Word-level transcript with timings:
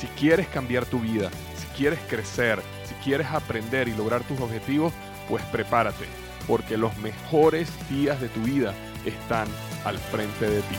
Si 0.00 0.06
quieres 0.06 0.48
cambiar 0.48 0.86
tu 0.86 0.98
vida, 0.98 1.28
si 1.58 1.66
quieres 1.76 1.98
crecer, 2.08 2.62
si 2.86 2.94
quieres 3.04 3.26
aprender 3.26 3.86
y 3.86 3.94
lograr 3.94 4.22
tus 4.22 4.40
objetivos, 4.40 4.94
pues 5.28 5.44
prepárate, 5.52 6.06
porque 6.48 6.78
los 6.78 6.96
mejores 6.96 7.68
días 7.90 8.18
de 8.18 8.30
tu 8.30 8.40
vida 8.40 8.72
están 9.04 9.46
al 9.84 9.98
frente 9.98 10.48
de 10.48 10.62
ti. 10.62 10.74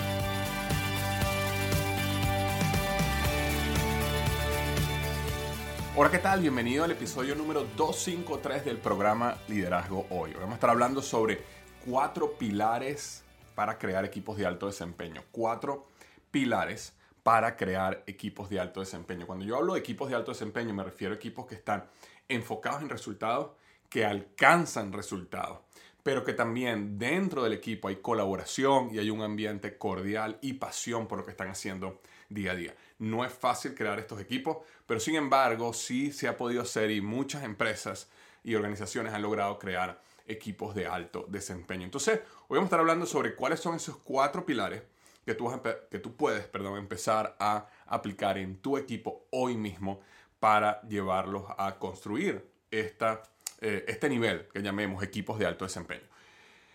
Hola, 5.96 6.10
¿qué 6.10 6.18
tal? 6.18 6.42
Bienvenido 6.42 6.84
al 6.84 6.90
episodio 6.90 7.36
número 7.36 7.68
253 7.78 8.66
del 8.66 8.78
programa 8.78 9.38
Liderazgo 9.48 10.08
Hoy. 10.10 10.34
Vamos 10.34 10.54
a 10.54 10.56
estar 10.56 10.72
hablando 10.72 11.04
sobre 11.04 11.44
cuatro 11.86 12.40
pilares 12.40 13.24
para 13.54 13.78
crear 13.78 14.04
equipos 14.04 14.36
de 14.38 14.48
alto 14.48 14.66
desempeño. 14.66 15.22
Cuatro 15.32 15.86
pilares 16.32 16.96
para 17.24 17.56
crear 17.56 18.04
equipos 18.08 18.50
de 18.50 18.60
alto 18.60 18.80
desempeño. 18.80 19.28
Cuando 19.28 19.46
yo 19.46 19.58
hablo 19.58 19.74
de 19.74 19.80
equipos 19.80 20.10
de 20.10 20.16
alto 20.16 20.32
desempeño, 20.32 20.74
me 20.74 20.84
refiero 20.84 21.14
a 21.14 21.18
equipos 21.18 21.46
que 21.46 21.56
están 21.56 21.86
enfocados 22.28 22.82
en 22.82 22.90
resultados, 22.90 23.52
que 23.90 24.06
alcanzan 24.06 24.94
resultados, 24.94 25.60
pero 26.04 26.24
que 26.24 26.34
también 26.34 26.98
dentro 26.98 27.44
del 27.44 27.54
equipo 27.54 27.88
hay 27.88 27.98
colaboración 27.98 28.90
y 28.94 29.00
hay 29.00 29.10
un 29.10 29.22
ambiente 29.22 29.78
cordial 29.78 30.40
y 30.42 30.54
pasión 30.54 31.08
por 31.08 31.20
lo 31.20 31.26
que 31.26 31.32
están 31.32 31.50
haciendo 31.50 32.02
día 32.30 32.54
a 32.54 32.56
día. 32.56 32.76
No 33.00 33.24
es 33.26 33.34
fácil 33.34 33.76
crear 33.76 34.00
estos 34.00 34.20
equipos, 34.20 34.58
pero 34.88 35.00
sin 35.00 35.16
embargo 35.16 35.74
sí 35.74 36.12
se 36.12 36.28
ha 36.28 36.38
podido 36.38 36.64
hacer 36.64 36.90
y 36.90 37.02
muchas 37.02 37.44
empresas 37.44 38.10
y 38.44 38.56
organizaciones 38.56 39.14
han 39.14 39.22
logrado 39.22 39.60
crear 39.60 40.02
equipos 40.28 40.74
de 40.74 40.88
alto 40.88 41.26
desempeño. 41.28 41.84
Entonces, 41.84 42.22
hoy 42.48 42.58
vamos 42.58 42.64
a 42.64 42.68
estar 42.68 42.80
hablando 42.80 43.06
sobre 43.06 43.36
cuáles 43.36 43.60
son 43.60 43.76
esos 43.76 43.98
cuatro 43.98 44.46
pilares 44.46 44.82
que 45.26 45.36
tú, 45.36 45.52
que 45.90 46.00
tú 46.00 46.16
puedes 46.16 46.46
perdón, 46.48 46.78
empezar 46.78 47.36
a 47.40 47.68
aplicar 47.86 48.38
en 48.38 48.58
tu 48.58 48.78
equipo 48.78 49.28
hoy 49.32 49.56
mismo 49.56 50.02
para 50.40 50.82
llevarlos 50.84 51.46
a 51.58 51.78
construir 51.78 52.50
esta, 52.72 53.22
eh, 53.60 53.86
este 53.88 54.10
nivel 54.10 54.48
que 54.48 54.62
llamemos 54.62 55.04
equipos 55.04 55.38
de 55.38 55.46
alto 55.46 55.66
desempeño. 55.66 56.08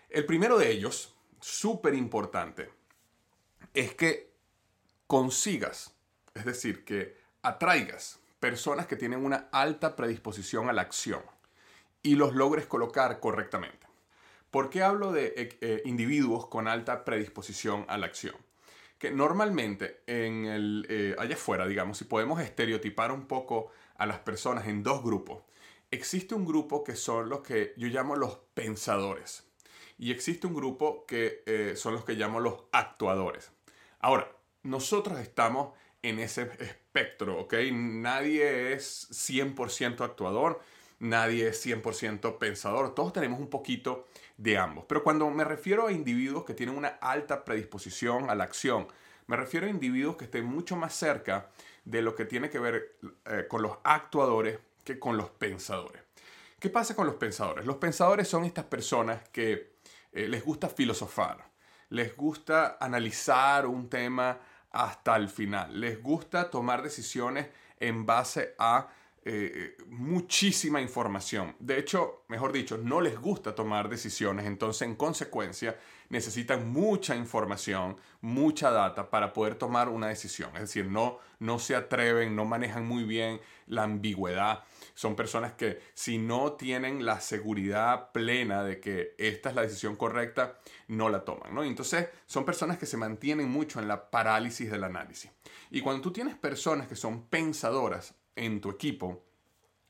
El 0.09 0.25
primero 0.25 0.57
de 0.57 0.71
ellos, 0.71 1.15
súper 1.41 1.93
importante, 1.93 2.69
es 3.73 3.93
que 3.93 4.31
consigas, 5.05 5.93
es 6.33 6.45
decir, 6.45 6.85
que 6.85 7.17
atraigas 7.41 8.19
personas 8.39 8.87
que 8.87 8.95
tienen 8.95 9.25
una 9.25 9.49
alta 9.51 9.95
predisposición 9.95 10.69
a 10.69 10.73
la 10.73 10.83
acción 10.83 11.21
y 12.03 12.15
los 12.15 12.35
logres 12.35 12.67
colocar 12.67 13.19
correctamente. 13.19 13.85
¿Por 14.51 14.69
qué 14.69 14.81
hablo 14.81 15.11
de 15.11 15.57
eh, 15.59 15.81
individuos 15.83 16.47
con 16.47 16.69
alta 16.69 17.03
predisposición 17.03 17.85
a 17.89 17.97
la 17.97 18.05
acción? 18.05 18.35
Que 18.97 19.11
normalmente 19.11 20.01
en 20.07 20.45
el, 20.45 20.85
eh, 20.89 21.15
allá 21.17 21.35
afuera, 21.35 21.67
digamos, 21.67 21.97
si 21.97 22.05
podemos 22.05 22.41
estereotipar 22.41 23.11
un 23.11 23.27
poco 23.27 23.71
a 23.95 24.05
las 24.05 24.19
personas 24.19 24.67
en 24.67 24.83
dos 24.83 25.03
grupos, 25.03 25.43
existe 25.91 26.35
un 26.35 26.45
grupo 26.45 26.83
que 26.83 26.95
son 26.95 27.29
los 27.29 27.41
que 27.41 27.73
yo 27.77 27.87
llamo 27.87 28.15
los 28.15 28.39
pensadores 28.53 29.43
y 29.97 30.11
existe 30.11 30.47
un 30.47 30.53
grupo 30.53 31.05
que 31.05 31.73
son 31.75 31.93
los 31.93 32.05
que 32.05 32.13
llamo 32.13 32.39
los 32.39 32.65
actuadores. 32.71 33.51
Ahora, 33.99 34.31
nosotros 34.63 35.19
estamos 35.19 35.73
en 36.01 36.19
ese 36.19 36.49
espectro, 36.59 37.39
¿ok? 37.41 37.55
Nadie 37.71 38.73
es 38.73 39.07
100% 39.11 40.01
actuador, 40.01 40.61
nadie 40.99 41.47
es 41.47 41.65
100% 41.65 42.37
pensador, 42.37 42.95
todos 42.95 43.13
tenemos 43.13 43.39
un 43.39 43.49
poquito 43.49 44.07
de 44.37 44.57
ambos. 44.57 44.85
Pero 44.87 45.03
cuando 45.03 45.29
me 45.29 45.43
refiero 45.43 45.87
a 45.87 45.91
individuos 45.91 46.45
que 46.45 46.53
tienen 46.53 46.77
una 46.77 46.89
alta 47.01 47.45
predisposición 47.45 48.29
a 48.29 48.35
la 48.35 48.43
acción, 48.43 48.87
me 49.27 49.35
refiero 49.35 49.67
a 49.67 49.69
individuos 49.69 50.15
que 50.15 50.25
estén 50.25 50.45
mucho 50.45 50.75
más 50.75 50.93
cerca 50.95 51.49
de 51.85 52.01
lo 52.01 52.15
que 52.15 52.25
tiene 52.25 52.49
que 52.49 52.59
ver 52.59 52.97
eh, 53.25 53.45
con 53.47 53.61
los 53.61 53.77
actuadores 53.83 54.59
que 54.83 54.99
con 54.99 55.17
los 55.17 55.29
pensadores. 55.29 56.01
¿Qué 56.59 56.69
pasa 56.69 56.95
con 56.95 57.05
los 57.05 57.15
pensadores? 57.15 57.65
Los 57.65 57.77
pensadores 57.77 58.27
son 58.27 58.45
estas 58.45 58.65
personas 58.65 59.27
que 59.29 59.75
eh, 60.11 60.27
les 60.27 60.43
gusta 60.43 60.69
filosofar, 60.69 61.45
les 61.89 62.15
gusta 62.15 62.77
analizar 62.79 63.67
un 63.67 63.89
tema 63.89 64.39
hasta 64.71 65.15
el 65.15 65.29
final, 65.29 65.79
les 65.79 66.01
gusta 66.01 66.49
tomar 66.49 66.81
decisiones 66.81 67.47
en 67.79 68.05
base 68.05 68.55
a 68.57 68.87
eh, 69.29 69.75
muchísima 69.87 70.79
información. 70.79 71.53
De 71.59 71.77
hecho, 71.77 72.23
mejor 72.29 72.53
dicho, 72.53 72.77
no 72.77 73.01
les 73.01 73.19
gusta 73.19 73.53
tomar 73.53 73.89
decisiones, 73.89 74.45
entonces 74.45 74.83
en 74.83 74.95
consecuencia 74.95 75.77
necesitan 76.07 76.71
mucha 76.71 77.13
información, 77.13 77.97
mucha 78.21 78.71
data 78.71 79.09
para 79.09 79.33
poder 79.33 79.55
tomar 79.55 79.89
una 79.89 80.07
decisión. 80.07 80.51
Es 80.55 80.61
decir, 80.61 80.85
no, 80.85 81.19
no 81.39 81.59
se 81.59 81.75
atreven, 81.75 82.37
no 82.37 82.45
manejan 82.45 82.87
muy 82.87 83.03
bien 83.03 83.41
la 83.65 83.83
ambigüedad. 83.83 84.63
Son 84.93 85.17
personas 85.17 85.51
que 85.51 85.81
si 85.93 86.17
no 86.17 86.53
tienen 86.53 87.05
la 87.05 87.19
seguridad 87.19 88.13
plena 88.13 88.63
de 88.63 88.79
que 88.79 89.13
esta 89.17 89.49
es 89.49 89.55
la 89.55 89.63
decisión 89.63 89.97
correcta, 89.97 90.57
no 90.87 91.09
la 91.09 91.25
toman. 91.25 91.53
¿no? 91.53 91.65
Entonces 91.65 92.07
son 92.27 92.45
personas 92.45 92.77
que 92.77 92.85
se 92.85 92.95
mantienen 92.95 93.49
mucho 93.49 93.81
en 93.81 93.89
la 93.89 94.09
parálisis 94.09 94.71
del 94.71 94.85
análisis. 94.85 95.31
Y 95.69 95.81
cuando 95.81 96.01
tú 96.01 96.13
tienes 96.13 96.35
personas 96.35 96.87
que 96.87 96.95
son 96.95 97.27
pensadoras, 97.27 98.15
en 98.37 98.61
tu 98.61 98.69
equipo, 98.69 99.23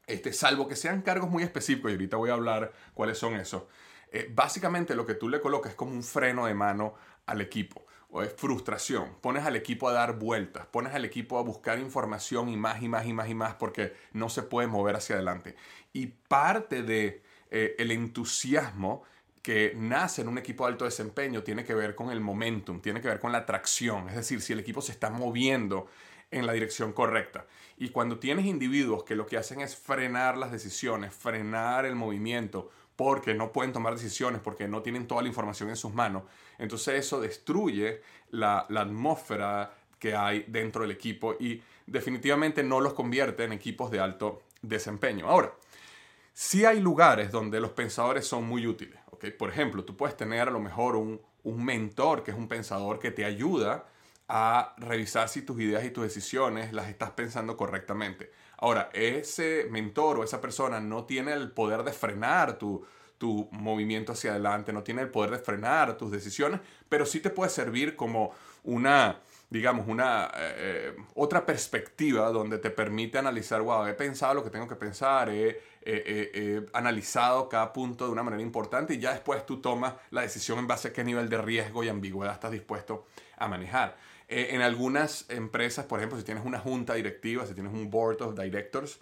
este, 0.06 0.34
salvo 0.34 0.68
que 0.68 0.75
sean 0.75 1.02
cargos 1.02 1.30
muy 1.30 1.44
específicos, 1.44 1.91
y 1.91 1.96
ahorita 1.96 2.18
voy 2.18 2.30
a 2.30 2.34
hablar 2.34 2.74
cuáles 2.94 3.18
son 3.18 3.35
esos, 3.35 3.63
eh, 4.12 4.31
básicamente 4.34 4.96
lo 4.96 5.06
que 5.06 5.16
tú 5.16 5.30
le 5.30 5.41
colocas 5.41 5.72
es 5.72 5.75
como 5.75 5.91
un 5.91 6.03
freno 6.03 6.46
de 6.46 6.53
mano 6.53 6.96
al 7.25 7.41
equipo, 7.41 7.86
o 8.09 8.24
es 8.24 8.34
frustración. 8.34 9.18
Pones 9.22 9.46
al 9.46 9.56
equipo 9.57 9.90
a 9.90 9.94
dar 9.94 10.18
vueltas, 10.18 10.66
pones 10.68 10.94
al 10.94 11.03
equipo 11.03 11.38
a 11.38 11.44
buscar 11.44 11.78
información 11.78 12.47
y 12.50 12.56
más 12.56 12.81
y 12.81 12.88
más 12.88 13.06
y 13.06 13.13
más 13.13 13.30
y 13.30 13.36
más 13.36 13.56
porque 13.56 13.94
no 14.13 14.30
se 14.30 14.44
puede 14.44 14.68
mover 14.68 14.96
hacia 14.96 15.16
adelante. 15.16 15.56
Y 15.91 16.07
parte 16.07 16.84
de 16.84 17.22
eh, 17.52 17.75
el 17.78 17.91
entusiasmo 17.91 19.03
que 19.41 19.74
nace 19.75 20.22
en 20.22 20.28
un 20.28 20.38
equipo 20.38 20.66
de 20.66 20.74
alto 20.74 20.86
desempeño 20.86 21.44
tiene 21.44 21.63
que 21.63 21.74
ver 21.74 21.96
con 21.96 22.12
el 22.12 22.19
momentum, 22.19 22.81
tiene 22.81 23.02
que 23.02 23.07
ver 23.07 23.19
con 23.19 23.31
la 23.31 23.46
tracción, 23.46 24.09
es 24.09 24.16
decir, 24.16 24.41
si 24.41 24.52
el 24.52 24.59
equipo 24.59 24.81
se 24.81 24.91
está 24.91 25.09
moviendo 25.09 25.88
en 26.31 26.45
la 26.45 26.53
dirección 26.53 26.94
correcta. 26.94 27.45
Y 27.77 27.89
cuando 27.89 28.19
tienes 28.19 28.45
individuos 28.45 29.03
que 29.03 29.15
lo 29.15 29.25
que 29.25 29.38
hacen 29.38 29.62
es 29.62 29.75
frenar 29.75 30.38
las 30.38 30.51
decisiones, 30.51 31.13
frenar 31.13 31.85
el 31.85 31.95
movimiento, 31.95 32.69
porque 32.95 33.35
no 33.35 33.51
pueden 33.51 33.71
tomar 33.71 33.94
decisiones, 33.94 34.41
porque 34.41 34.68
no 34.68 34.81
tienen 34.81 35.07
toda 35.07 35.21
la 35.21 35.27
información 35.27 35.69
en 35.69 35.75
sus 35.75 35.94
manos, 35.94 36.24
entonces 36.57 36.95
eso 36.95 37.21
destruye 37.21 38.01
la, 38.31 38.59
atmósfera 38.69 39.74
que 40.00 40.15
hay 40.15 40.45
dentro 40.47 40.81
del 40.81 40.91
equipo 40.91 41.35
y 41.39 41.62
definitivamente 41.85 42.63
no 42.63 42.81
los 42.81 42.94
convierte 42.94 43.44
en 43.44 43.53
equipos 43.53 43.91
de 43.91 44.00
alto 44.00 44.41
desempeño. 44.62 45.27
Ahora, 45.27 45.53
sí 46.33 46.65
hay 46.65 46.79
lugares 46.79 47.31
donde 47.31 47.59
los 47.59 47.71
pensadores 47.71 48.25
son 48.25 48.45
muy 48.45 48.65
útiles. 48.65 49.00
¿okay? 49.12 49.31
Por 49.31 49.50
ejemplo, 49.50 49.85
tú 49.85 49.95
puedes 49.95 50.18
tener 50.18 50.47
a 50.47 50.51
lo 50.51 50.59
mejor 50.59 50.95
un, 50.95 51.21
un 51.44 51.63
mentor 51.63 52.24
que 52.24 52.31
es 52.31 52.38
un 52.38 52.47
pensador 52.47 53.00
que 53.00 53.12
te 53.12 53.25
ayuda 53.25 53.88
a 54.27 54.74
revisar 54.77 55.29
si 55.29 55.41
tus 55.41 55.59
ideas 55.62 55.85
y 55.85 55.91
tus 55.91 56.03
decisiones 56.03 56.74
las 56.74 56.89
estás 56.89 57.12
pensando 57.12 57.56
correctamente. 57.56 58.31
Ahora, 58.57 58.89
ese 58.94 59.68
mentor 59.69 60.19
o 60.19 60.24
esa 60.24 60.41
persona 60.41 60.79
no 60.79 61.06
tiene 61.06 61.33
el 61.33 61.51
poder 61.51 61.83
de 61.83 61.94
frenar 61.94 62.57
tu, 62.57 62.85
tu 63.18 63.47
movimiento 63.51 64.13
hacia 64.13 64.31
adelante, 64.31 64.74
no 64.74 64.83
tiene 64.83 65.01
el 65.01 65.09
poder 65.09 65.31
de 65.31 65.39
frenar 65.39 65.97
tus 65.97 66.12
decisiones, 66.12 66.59
pero 66.89 67.06
sí 67.06 67.19
te 67.19 67.29
puede 67.29 67.50
servir 67.50 67.95
como 67.95 68.33
una, 68.63 69.21
digamos, 69.50 69.88
una 69.88 70.25
eh, 70.25 70.56
eh, 70.57 70.95
otra 71.15 71.45
perspectiva 71.45 72.29
donde 72.31 72.57
te 72.57 72.69
permite 72.69 73.18
analizar, 73.18 73.62
wow, 73.62 73.85
he 73.85 73.94
pensado 73.94 74.33
lo 74.33 74.44
que 74.44 74.50
tengo 74.50 74.68
que 74.68 74.75
pensar, 74.75 75.29
he, 75.29 75.77
analizado 76.74 77.47
cada 77.47 77.71
punto 77.71 78.07
de 78.07 78.12
una 78.12 78.21
manera 78.21 78.44
importante 78.44 78.95
y 78.95 79.00
ya 79.00 79.13
después 79.13 79.45
tú 79.45 79.62
tomas 79.62 79.94
la 80.12 80.19
decisión 80.19 80.59
en 80.59 80.68
base 80.68 80.89
a 80.89 80.94
qué 80.94 81.01
nivel 81.01 81.29
de 81.29 81.38
riesgo 81.38 81.81
y 81.81 81.88
ambigüedad 81.88 82.33
estás 82.33 82.51
dispuesto 82.51 83.06
a 83.38 83.47
manejar. 83.47 83.95
Eh, 84.27 84.50
en 84.51 84.62
algunas 84.62 85.29
empresas, 85.29 85.85
por 85.85 86.00
ejemplo, 86.00 86.18
si 86.18 86.25
tienes 86.25 86.45
una 86.45 86.59
junta 86.59 86.95
directiva, 86.95 87.45
si 87.45 87.53
tienes 87.53 87.74
un 87.74 87.89
board 87.89 88.21
of 88.21 88.39
directors, 88.39 89.00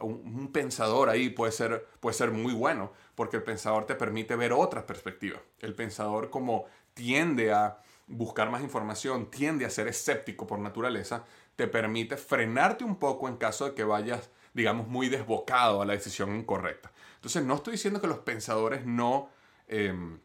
un, 0.00 0.22
un, 0.24 0.52
pensador 0.52 1.08
ahí 1.08 1.28
puede 1.28 1.50
ser, 1.50 1.86
puede 1.98 2.14
ser 2.14 2.30
muy 2.30 2.54
bueno, 2.54 2.92
porque 3.16 3.36
el 3.36 3.42
pensador 3.42 3.84
te 3.84 3.96
permite 3.96 4.36
ver 4.36 4.52
otras 4.52 4.84
perspectivas. 4.84 5.40
El 5.58 5.74
pensador 5.74 6.30
como 6.30 6.66
tiende 6.94 7.52
a 7.52 7.78
buscar 8.06 8.50
más 8.50 8.62
información, 8.62 9.30
tiende 9.30 9.64
a 9.64 9.70
ser 9.70 9.88
escéptico 9.88 10.46
por 10.46 10.58
naturaleza, 10.58 11.24
te 11.56 11.66
permite 11.66 12.16
frenarte 12.16 12.84
un 12.84 12.96
poco 12.96 13.28
en 13.28 13.36
caso 13.36 13.66
de 13.66 13.74
que 13.74 13.84
vayas, 13.84 14.30
digamos, 14.54 14.86
muy 14.88 15.08
desbocado 15.08 15.82
a 15.82 15.86
la 15.86 15.94
decisión 15.94 16.36
incorrecta. 16.36 16.92
Entonces, 17.16 17.42
no 17.44 17.54
estoy 17.56 17.72
diciendo 17.72 18.00
que 18.00 18.06
los 18.06 18.18
pensadores 18.18 18.84
no, 18.86 19.30
em, 19.66 20.20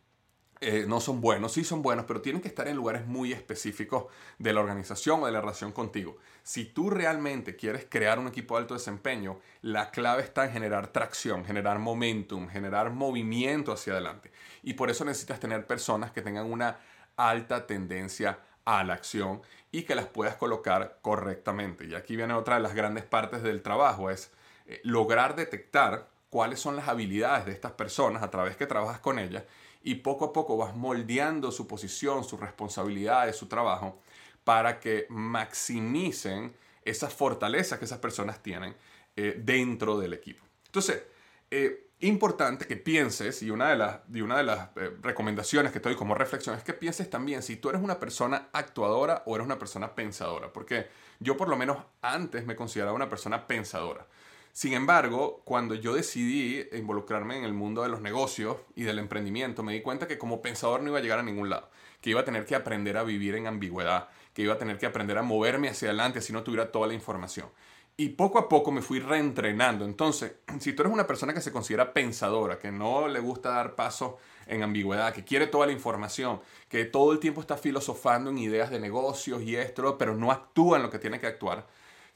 eh, 0.63 0.85
no 0.87 0.99
son 0.99 1.21
buenos, 1.21 1.53
sí 1.53 1.63
son 1.63 1.81
buenos, 1.81 2.05
pero 2.05 2.21
tienen 2.21 2.39
que 2.39 2.47
estar 2.47 2.67
en 2.67 2.75
lugares 2.75 3.07
muy 3.07 3.33
específicos 3.33 4.05
de 4.37 4.53
la 4.53 4.59
organización 4.59 5.23
o 5.23 5.25
de 5.25 5.31
la 5.31 5.41
relación 5.41 5.71
contigo. 5.71 6.19
Si 6.43 6.65
tú 6.65 6.91
realmente 6.91 7.55
quieres 7.55 7.87
crear 7.89 8.19
un 8.19 8.27
equipo 8.27 8.53
de 8.53 8.61
alto 8.61 8.75
desempeño, 8.75 9.39
la 9.63 9.89
clave 9.89 10.21
está 10.21 10.45
en 10.45 10.51
generar 10.51 10.89
tracción, 10.89 11.45
generar 11.45 11.79
momentum, 11.79 12.47
generar 12.47 12.91
movimiento 12.91 13.71
hacia 13.71 13.93
adelante. 13.93 14.31
Y 14.61 14.73
por 14.75 14.91
eso 14.91 15.03
necesitas 15.03 15.39
tener 15.39 15.65
personas 15.65 16.11
que 16.11 16.21
tengan 16.21 16.45
una 16.45 16.77
alta 17.17 17.65
tendencia 17.65 18.37
a 18.63 18.83
la 18.83 18.93
acción 18.93 19.41
y 19.71 19.81
que 19.81 19.95
las 19.95 20.05
puedas 20.05 20.35
colocar 20.35 20.99
correctamente. 21.01 21.85
Y 21.85 21.95
aquí 21.95 22.15
viene 22.15 22.35
otra 22.35 22.57
de 22.57 22.61
las 22.61 22.75
grandes 22.75 23.03
partes 23.03 23.41
del 23.41 23.63
trabajo, 23.63 24.11
es 24.11 24.31
eh, 24.67 24.79
lograr 24.83 25.35
detectar 25.35 26.07
cuáles 26.29 26.59
son 26.59 26.75
las 26.75 26.87
habilidades 26.87 27.47
de 27.47 27.51
estas 27.51 27.71
personas 27.71 28.21
a 28.21 28.29
través 28.29 28.55
que 28.57 28.67
trabajas 28.67 28.99
con 28.99 29.17
ellas 29.17 29.43
y 29.83 29.95
poco 29.95 30.25
a 30.25 30.33
poco 30.33 30.57
vas 30.57 30.75
moldeando 30.75 31.51
su 31.51 31.67
posición, 31.67 32.23
sus 32.23 32.39
responsabilidades, 32.39 33.35
su 33.35 33.47
trabajo 33.47 33.99
para 34.43 34.79
que 34.79 35.05
maximicen 35.09 36.55
esas 36.83 37.13
fortalezas 37.13 37.79
que 37.79 37.85
esas 37.85 37.99
personas 37.99 38.41
tienen 38.41 38.75
eh, 39.15 39.35
dentro 39.37 39.99
del 39.99 40.13
equipo. 40.13 40.43
Entonces, 40.65 41.03
eh, 41.49 41.89
importante 41.99 42.65
que 42.65 42.77
pienses, 42.77 43.43
y 43.43 43.51
una 43.51 43.69
de 43.69 43.75
las, 43.77 43.99
y 44.11 44.21
una 44.21 44.37
de 44.37 44.43
las 44.43 44.69
eh, 44.75 44.91
recomendaciones 45.01 45.71
que 45.71 45.79
te 45.79 45.89
doy 45.89 45.97
como 45.97 46.15
reflexión 46.15 46.55
es 46.55 46.63
que 46.63 46.73
pienses 46.73 47.09
también 47.09 47.43
si 47.43 47.57
tú 47.57 47.69
eres 47.69 47.81
una 47.81 47.99
persona 47.99 48.49
actuadora 48.53 49.23
o 49.25 49.35
eres 49.35 49.45
una 49.45 49.59
persona 49.59 49.93
pensadora, 49.93 50.51
porque 50.51 50.87
yo 51.19 51.37
por 51.37 51.47
lo 51.47 51.57
menos 51.57 51.77
antes 52.01 52.45
me 52.45 52.55
consideraba 52.55 52.95
una 52.95 53.09
persona 53.09 53.47
pensadora. 53.47 54.07
Sin 54.53 54.73
embargo, 54.73 55.41
cuando 55.45 55.75
yo 55.75 55.93
decidí 55.93 56.67
involucrarme 56.73 57.37
en 57.37 57.45
el 57.45 57.53
mundo 57.53 57.83
de 57.83 57.89
los 57.89 58.01
negocios 58.01 58.57
y 58.75 58.83
del 58.83 58.99
emprendimiento, 58.99 59.63
me 59.63 59.73
di 59.73 59.81
cuenta 59.81 60.07
que 60.07 60.17
como 60.17 60.41
pensador 60.41 60.81
no 60.81 60.89
iba 60.89 60.99
a 60.99 61.01
llegar 61.01 61.19
a 61.19 61.23
ningún 61.23 61.49
lado, 61.49 61.69
que 62.01 62.09
iba 62.09 62.21
a 62.21 62.25
tener 62.25 62.45
que 62.45 62.55
aprender 62.55 62.97
a 62.97 63.03
vivir 63.03 63.35
en 63.35 63.47
ambigüedad, 63.47 64.09
que 64.33 64.41
iba 64.41 64.55
a 64.55 64.57
tener 64.57 64.77
que 64.77 64.85
aprender 64.85 65.17
a 65.17 65.23
moverme 65.23 65.69
hacia 65.69 65.87
adelante 65.87 66.21
si 66.21 66.33
no 66.33 66.43
tuviera 66.43 66.71
toda 66.71 66.87
la 66.87 66.93
información. 66.93 67.47
Y 67.95 68.09
poco 68.09 68.39
a 68.39 68.49
poco 68.49 68.71
me 68.71 68.81
fui 68.81 68.99
reentrenando. 68.99 69.85
Entonces, 69.85 70.33
si 70.59 70.73
tú 70.73 70.81
eres 70.81 70.93
una 70.93 71.07
persona 71.07 71.33
que 71.33 71.41
se 71.41 71.51
considera 71.51 71.93
pensadora, 71.93 72.59
que 72.59 72.71
no 72.71 73.07
le 73.07 73.19
gusta 73.19 73.51
dar 73.51 73.75
paso 73.75 74.17
en 74.47 74.63
ambigüedad, 74.63 75.13
que 75.13 75.23
quiere 75.23 75.47
toda 75.47 75.65
la 75.65 75.71
información, 75.71 76.41
que 76.67 76.83
todo 76.83 77.13
el 77.13 77.19
tiempo 77.19 77.39
está 77.39 77.55
filosofando 77.55 78.29
en 78.31 78.37
ideas 78.37 78.69
de 78.69 78.79
negocios 78.79 79.43
y 79.43 79.55
esto, 79.55 79.97
pero 79.97 80.15
no 80.15 80.31
actúa 80.31 80.77
en 80.77 80.83
lo 80.83 80.89
que 80.89 80.99
tiene 80.99 81.19
que 81.21 81.27
actuar, 81.27 81.67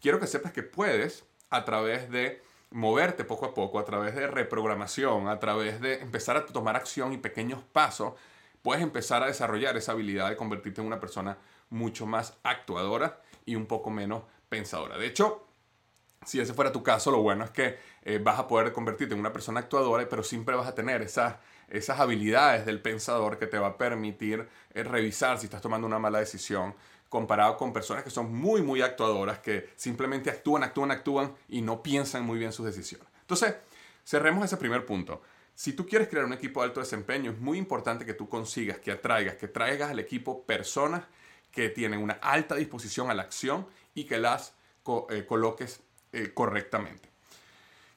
quiero 0.02 0.20
que 0.20 0.28
sepas 0.28 0.52
que 0.52 0.64
puedes, 0.64 1.24
a 1.56 1.66
través 1.66 2.10
de 2.10 2.42
moverte 2.72 3.24
poco 3.24 3.46
a 3.46 3.54
poco, 3.54 3.80
a 3.80 3.86
través 3.86 4.16
de 4.16 4.28
reprogramación, 4.28 5.28
a 5.28 5.40
través 5.40 5.80
de 5.80 6.02
empezar 6.02 6.38
a 6.38 6.46
tomar 6.46 6.75
acción 6.75 7.13
y 7.13 7.18
pequeños 7.18 7.63
pasos, 7.72 8.13
puedes 8.62 8.84
empezar 8.84 9.24
a 9.24 9.28
desarrollar 9.28 9.78
esa 9.78 9.94
habilidad 9.94 10.30
de 10.30 10.36
convertirte 10.36 10.81
en 10.81 10.88
una 10.88 11.00
persona 11.00 11.38
mucho 11.69 12.06
más 12.06 12.38
actuadora 12.44 13.22
y 13.46 13.56
un 13.56 13.66
poco 13.66 13.90
menos 13.90 14.24
pensadora. 14.50 14.98
De 14.98 15.07
hecho, 15.07 15.46
si 16.25 16.40
ese 16.40 16.54
fuera 16.54 16.72
tu 16.72 16.84
caso, 16.84 17.12
lo 17.12 17.22
bueno 17.22 17.46
es 17.46 17.52
que 17.52 17.78
eh, 18.01 18.19
vas 18.22 18.40
a 18.40 18.48
poder 18.48 18.74
convertirte 18.74 19.13
en 19.13 19.19
una 19.19 19.31
persona 19.31 19.60
actuadora, 19.60 20.08
pero 20.10 20.24
siempre 20.24 20.56
vas 20.56 20.68
a 20.68 20.75
tener 20.75 21.01
esas, 21.01 21.36
esas 21.69 22.00
habilidades 22.00 22.66
del 22.66 22.81
pensador 22.81 23.38
que 23.38 23.48
te 23.48 23.60
va 23.60 23.68
a 23.68 23.78
permitir 23.78 24.48
eh, 24.74 24.84
revisar 24.84 25.38
si 25.38 25.46
estás 25.46 25.62
tomando 25.62 25.86
una 25.86 26.00
mala 26.00 26.19
decisión 26.19 26.74
comparado 27.15 27.56
con 27.56 27.71
personas 27.71 28.03
que 28.03 28.09
son 28.09 28.35
muy, 28.35 28.62
muy 28.62 28.81
actuadoras, 28.81 29.39
que 29.39 29.69
simplemente 29.77 30.29
actúan, 30.29 30.63
actúan, 30.63 30.91
actúan 30.91 31.33
y 31.47 31.62
no 31.62 31.81
piensan 31.81 32.25
muy 32.25 32.38
bien 32.38 32.51
sus 32.51 32.65
decisiones. 32.65 33.07
Entonces, 33.21 33.56
cerremos 34.03 34.44
ese 34.44 34.57
primer 34.57 34.85
punto. 34.85 35.21
Si 35.53 35.71
tú 35.71 35.88
quieres 35.88 36.09
crear 36.09 36.25
un 36.25 36.33
equipo 36.33 36.59
de 36.59 36.67
alto 36.67 36.81
desempeño, 36.81 37.31
es 37.31 37.39
muy 37.39 37.57
importante 37.57 38.06
que 38.06 38.15
tú 38.15 38.27
consigas, 38.27 38.79
que 38.79 38.91
atraigas, 38.91 39.35
que 39.35 39.47
traigas 39.47 39.91
al 39.91 40.00
equipo 40.00 40.44
personas 40.44 41.06
que 41.53 41.69
tienen 41.69 42.01
una 42.01 42.15
alta 42.15 42.53
disposición 42.56 43.09
a 43.09 43.13
la 43.13 43.21
acción 43.21 43.65
y 43.94 44.03
que 44.03 44.17
las 44.17 44.53
eh, 45.09 45.25
coloques 45.25 45.79
eh, 46.12 46.31
correctamente. 46.33 47.07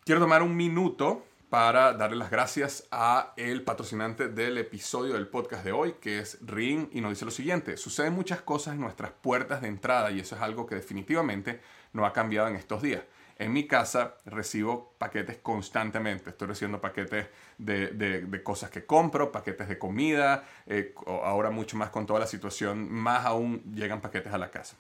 Quiero 0.04 0.20
tomar 0.20 0.44
un 0.44 0.56
minuto 0.56 1.26
para 1.50 1.94
darle 1.94 2.16
las 2.16 2.30
gracias 2.30 2.86
a 2.90 3.32
el 3.36 3.62
patrocinante 3.62 4.28
del 4.28 4.58
episodio 4.58 5.14
del 5.14 5.28
podcast 5.28 5.64
de 5.64 5.72
hoy, 5.72 5.94
que 6.00 6.18
es 6.18 6.38
Ring, 6.42 6.88
y 6.92 7.00
nos 7.00 7.10
dice 7.10 7.24
lo 7.24 7.30
siguiente, 7.30 7.76
suceden 7.76 8.12
muchas 8.12 8.42
cosas 8.42 8.74
en 8.74 8.80
nuestras 8.80 9.12
puertas 9.12 9.62
de 9.62 9.68
entrada 9.68 10.10
y 10.10 10.20
eso 10.20 10.36
es 10.36 10.42
algo 10.42 10.66
que 10.66 10.74
definitivamente 10.74 11.60
no 11.92 12.04
ha 12.04 12.12
cambiado 12.12 12.48
en 12.48 12.56
estos 12.56 12.82
días. 12.82 13.02
En 13.38 13.52
mi 13.52 13.66
casa 13.66 14.16
recibo 14.26 14.94
paquetes 14.98 15.38
constantemente. 15.38 16.30
Estoy 16.30 16.48
recibiendo 16.48 16.80
paquetes 16.80 17.28
de, 17.56 18.40
cosas 18.42 18.68
que 18.70 18.84
compro, 18.84 19.30
paquetes 19.30 19.68
de 19.68 19.78
comida, 19.78 20.44
eh, 20.66 20.92
ahora 21.06 21.50
mucho 21.50 21.76
más 21.76 21.90
con 21.90 22.04
toda 22.04 22.20
la 22.20 22.26
situación, 22.26 22.92
más 22.92 23.24
aún 23.24 23.62
llegan 23.72 24.00
paquetes 24.00 24.32
a 24.32 24.38
la 24.38 24.50
casa. 24.50 24.76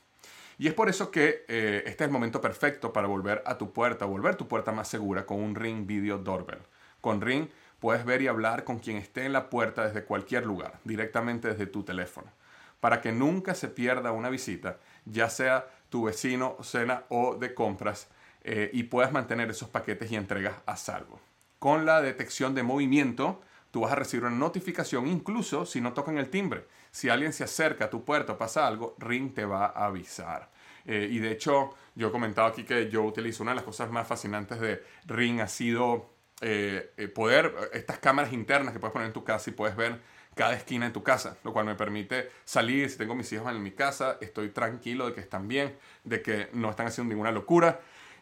Y 0.58 0.66
es 0.66 0.74
por 0.74 0.88
eso 0.88 1.10
que 1.12 1.44
eh, 1.46 1.84
este 1.86 2.04
es 2.04 2.08
el 2.08 2.12
momento 2.12 2.40
perfecto 2.40 2.92
para 2.92 3.06
volver 3.06 3.42
a 3.46 3.56
tu 3.56 3.72
puerta, 3.72 4.04
volver 4.04 4.34
tu 4.34 4.48
puerta 4.48 4.72
más 4.72 4.88
segura 4.88 5.24
con 5.24 5.40
un 5.40 5.54
Ring 5.54 5.86
Video 5.86 6.18
Doorbell. 6.18 6.58
Con 7.00 7.20
Ring 7.20 7.48
puedes 7.78 8.04
ver 8.04 8.22
y 8.22 8.26
hablar 8.26 8.64
con 8.64 8.80
quien 8.80 8.96
esté 8.96 9.24
en 9.24 9.32
la 9.32 9.50
puerta 9.50 9.86
desde 9.86 10.04
cualquier 10.04 10.44
lugar, 10.44 10.80
directamente 10.82 11.48
desde 11.48 11.66
tu 11.66 11.84
teléfono, 11.84 12.32
para 12.80 13.00
que 13.00 13.12
nunca 13.12 13.54
se 13.54 13.68
pierda 13.68 14.10
una 14.10 14.30
visita, 14.30 14.78
ya 15.04 15.30
sea 15.30 15.68
tu 15.90 16.04
vecino, 16.04 16.56
cena 16.62 17.04
o 17.08 17.36
de 17.36 17.54
compras, 17.54 18.08
eh, 18.42 18.70
y 18.72 18.84
puedas 18.84 19.12
mantener 19.12 19.50
esos 19.50 19.68
paquetes 19.68 20.10
y 20.10 20.16
entregas 20.16 20.54
a 20.66 20.76
salvo. 20.76 21.20
Con 21.60 21.86
la 21.86 22.02
detección 22.02 22.54
de 22.54 22.64
movimiento, 22.64 23.40
tú 23.70 23.80
vas 23.80 23.92
a 23.92 23.96
recibir 23.96 24.24
una 24.24 24.36
notificación 24.36 25.06
incluso 25.06 25.66
si 25.66 25.80
no 25.80 25.92
tocan 25.92 26.18
el 26.18 26.30
timbre. 26.30 26.64
Si 26.90 27.08
alguien 27.08 27.32
se 27.32 27.44
acerca 27.44 27.86
a 27.86 27.90
tu 27.90 28.04
puerta 28.04 28.32
o 28.32 28.38
pasa 28.38 28.66
algo, 28.66 28.96
Ring 28.98 29.34
te 29.34 29.44
va 29.44 29.66
a 29.66 29.86
avisar. 29.86 30.50
Eh, 30.86 31.06
y 31.10 31.18
de 31.18 31.32
hecho, 31.32 31.74
yo 31.94 32.08
he 32.08 32.10
comentado 32.10 32.48
aquí 32.48 32.64
que 32.64 32.88
yo 32.90 33.02
utilizo 33.02 33.42
una 33.42 33.52
de 33.52 33.56
las 33.56 33.64
cosas 33.64 33.90
más 33.90 34.06
fascinantes 34.06 34.58
de 34.58 34.82
Ring 35.06 35.40
ha 35.40 35.48
sido 35.48 36.10
eh, 36.40 36.92
eh, 36.96 37.08
poder, 37.08 37.54
estas 37.72 37.98
cámaras 37.98 38.32
internas 38.32 38.72
que 38.72 38.80
puedes 38.80 38.92
poner 38.92 39.06
en 39.06 39.12
tu 39.12 39.22
casa 39.22 39.50
y 39.50 39.52
puedes 39.52 39.76
ver 39.76 40.00
cada 40.34 40.54
esquina 40.54 40.86
en 40.86 40.92
tu 40.92 41.02
casa, 41.02 41.36
lo 41.44 41.52
cual 41.52 41.66
me 41.66 41.74
permite 41.74 42.30
salir, 42.44 42.88
si 42.88 42.96
tengo 42.96 43.14
mis 43.14 43.30
hijos 43.32 43.52
en 43.52 43.62
mi 43.62 43.72
casa, 43.72 44.16
estoy 44.20 44.50
tranquilo 44.50 45.06
de 45.06 45.12
que 45.12 45.20
están 45.20 45.48
bien, 45.48 45.76
de 46.04 46.22
que 46.22 46.48
no 46.52 46.70
están 46.70 46.86
haciendo 46.86 47.10
ninguna 47.12 47.32
locura 47.32 47.80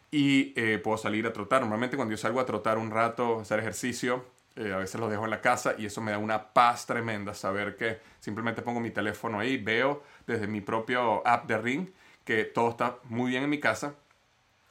y 0.09 0.45
puedo 0.79 0.97
salir 0.97 1.27
a 1.27 1.33
trotar. 1.33 1.61
Normalmente 1.61 1.95
cuando 1.95 2.11
yo 2.11 2.17
salgo 2.17 2.39
a 2.39 2.45
trotar 2.45 2.79
un 2.79 2.89
rato, 2.89 3.41
hacer 3.41 3.59
ejercicio, 3.59 4.25
eh, 4.57 4.73
a 4.73 4.77
veces 4.77 4.99
los 4.99 5.09
dejo 5.09 5.23
en 5.23 5.29
la 5.29 5.39
casa 5.39 5.75
y 5.77 5.85
eso 5.85 6.01
me 6.01 6.11
da 6.11 6.17
una 6.17 6.51
paz 6.51 6.85
tremenda 6.85 7.33
saber 7.33 7.75
que 7.75 7.99
simplemente 8.19 8.61
pongo 8.61 8.79
mi 8.79 8.89
teléfono 8.89 9.39
ahí, 9.39 9.57
veo 9.57 10.03
desde 10.25 10.47
mi 10.47 10.61
propio 10.61 11.25
app 11.25 11.47
de 11.47 11.57
Ring 11.59 11.89
que 12.25 12.43
todo 12.43 12.71
está 12.71 12.97
muy 13.03 13.31
bien 13.31 13.43
en 13.43 13.49
mi 13.49 13.59
casa 13.59 13.93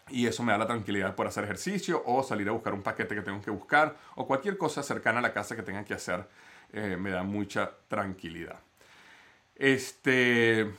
y 0.08 0.26
eso 0.26 0.42
me 0.42 0.52
da 0.52 0.58
la 0.58 0.66
tranquilidad 0.66 1.14
por 1.14 1.26
hacer 1.26 1.44
ejercicio 1.44 2.02
o 2.04 2.22
salir 2.22 2.48
a 2.48 2.52
buscar 2.52 2.74
un 2.74 2.82
paquete 2.82 3.14
que 3.14 3.22
tengo 3.22 3.40
que 3.40 3.50
buscar 3.50 3.96
o 4.16 4.26
cualquier 4.26 4.58
cosa 4.58 4.82
cercana 4.82 5.20
a 5.20 5.22
la 5.22 5.32
casa 5.32 5.56
que 5.56 5.62
tenga 5.62 5.84
que 5.84 5.94
hacer. 5.94 6.26
Eh, 6.72 6.96
me 6.96 7.10
da 7.10 7.22
mucha 7.22 7.70
tranquilidad. 7.88 8.58
Este, 9.54 10.70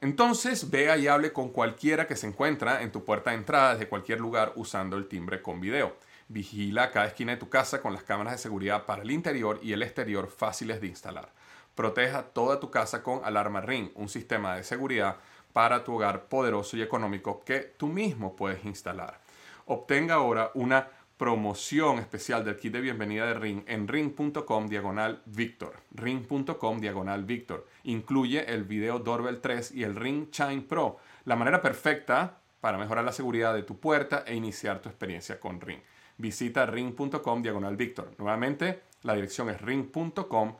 entonces, 0.00 0.70
vea 0.70 0.96
y 0.96 1.08
hable 1.08 1.32
con 1.32 1.50
cualquiera 1.50 2.06
que 2.06 2.16
se 2.16 2.26
encuentra 2.26 2.82
en 2.82 2.92
tu 2.92 3.04
puerta 3.04 3.30
de 3.30 3.36
entrada 3.36 3.72
desde 3.74 3.88
cualquier 3.88 4.20
lugar 4.20 4.52
usando 4.56 4.96
el 4.96 5.06
timbre 5.06 5.40
con 5.40 5.60
video. 5.60 5.96
Vigila 6.32 6.90
cada 6.90 7.06
esquina 7.06 7.32
de 7.32 7.38
tu 7.38 7.48
casa 7.48 7.80
con 7.82 7.92
las 7.92 8.02
cámaras 8.02 8.32
de 8.32 8.38
seguridad 8.38 8.86
para 8.86 9.02
el 9.02 9.10
interior 9.10 9.60
y 9.62 9.72
el 9.72 9.82
exterior 9.82 10.30
fáciles 10.30 10.80
de 10.80 10.86
instalar. 10.86 11.30
Proteja 11.74 12.22
toda 12.22 12.60
tu 12.60 12.70
casa 12.70 13.02
con 13.02 13.24
Alarma 13.24 13.60
Ring, 13.60 13.90
un 13.94 14.08
sistema 14.08 14.56
de 14.56 14.64
seguridad 14.64 15.16
para 15.52 15.84
tu 15.84 15.94
hogar 15.94 16.24
poderoso 16.26 16.76
y 16.76 16.82
económico 16.82 17.42
que 17.44 17.60
tú 17.60 17.88
mismo 17.88 18.36
puedes 18.36 18.64
instalar. 18.64 19.20
Obtenga 19.66 20.14
ahora 20.14 20.50
una 20.54 20.88
promoción 21.16 21.98
especial 21.98 22.44
del 22.44 22.56
kit 22.56 22.72
de 22.72 22.80
bienvenida 22.80 23.26
de 23.26 23.34
Ring 23.34 23.62
en 23.66 23.86
ring.com 23.86 24.66
diagonal 24.68 25.22
Victor. 25.26 25.76
Ring.com 25.92 26.80
diagonal 26.80 27.24
Victor. 27.24 27.66
Incluye 27.84 28.52
el 28.52 28.64
video 28.64 28.98
Doorbell 28.98 29.40
3 29.40 29.72
y 29.72 29.84
el 29.84 29.94
Ring 29.94 30.30
Chime 30.30 30.62
Pro. 30.62 30.96
La 31.24 31.36
manera 31.36 31.60
perfecta 31.60 32.38
para 32.60 32.78
mejorar 32.78 33.04
la 33.04 33.12
seguridad 33.12 33.54
de 33.54 33.62
tu 33.62 33.78
puerta 33.78 34.24
e 34.26 34.34
iniciar 34.34 34.80
tu 34.80 34.88
experiencia 34.88 35.38
con 35.38 35.60
Ring. 35.60 35.80
Visita 36.22 36.64
ring.com 36.66 37.42
diagonal 37.42 37.76
Victor. 37.76 38.12
Nuevamente, 38.16 38.82
la 39.02 39.14
dirección 39.14 39.50
es 39.50 39.60
ring.com 39.60 40.56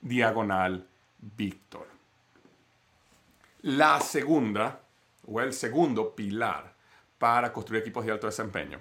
diagonal 0.00 0.86
Victor. 1.18 1.88
La 3.62 4.00
segunda 4.00 4.80
o 5.26 5.40
el 5.40 5.52
segundo 5.52 6.14
pilar 6.14 6.72
para 7.18 7.52
construir 7.52 7.82
equipos 7.82 8.06
de 8.06 8.12
alto 8.12 8.28
desempeño 8.28 8.80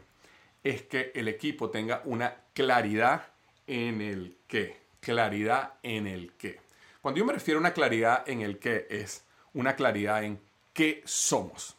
es 0.63 0.83
que 0.83 1.11
el 1.15 1.27
equipo 1.27 1.71
tenga 1.71 2.03
una 2.05 2.35
claridad 2.53 3.29
en 3.65 3.99
el 3.99 4.37
qué. 4.47 4.77
Claridad 4.99 5.73
en 5.81 6.05
el 6.05 6.33
qué. 6.33 6.61
Cuando 7.01 7.17
yo 7.17 7.25
me 7.25 7.33
refiero 7.33 7.57
a 7.57 7.61
una 7.61 7.73
claridad 7.73 8.23
en 8.29 8.41
el 8.41 8.59
qué, 8.59 8.85
es 8.91 9.25
una 9.55 9.75
claridad 9.75 10.23
en 10.23 10.39
qué 10.73 11.01
somos. 11.05 11.75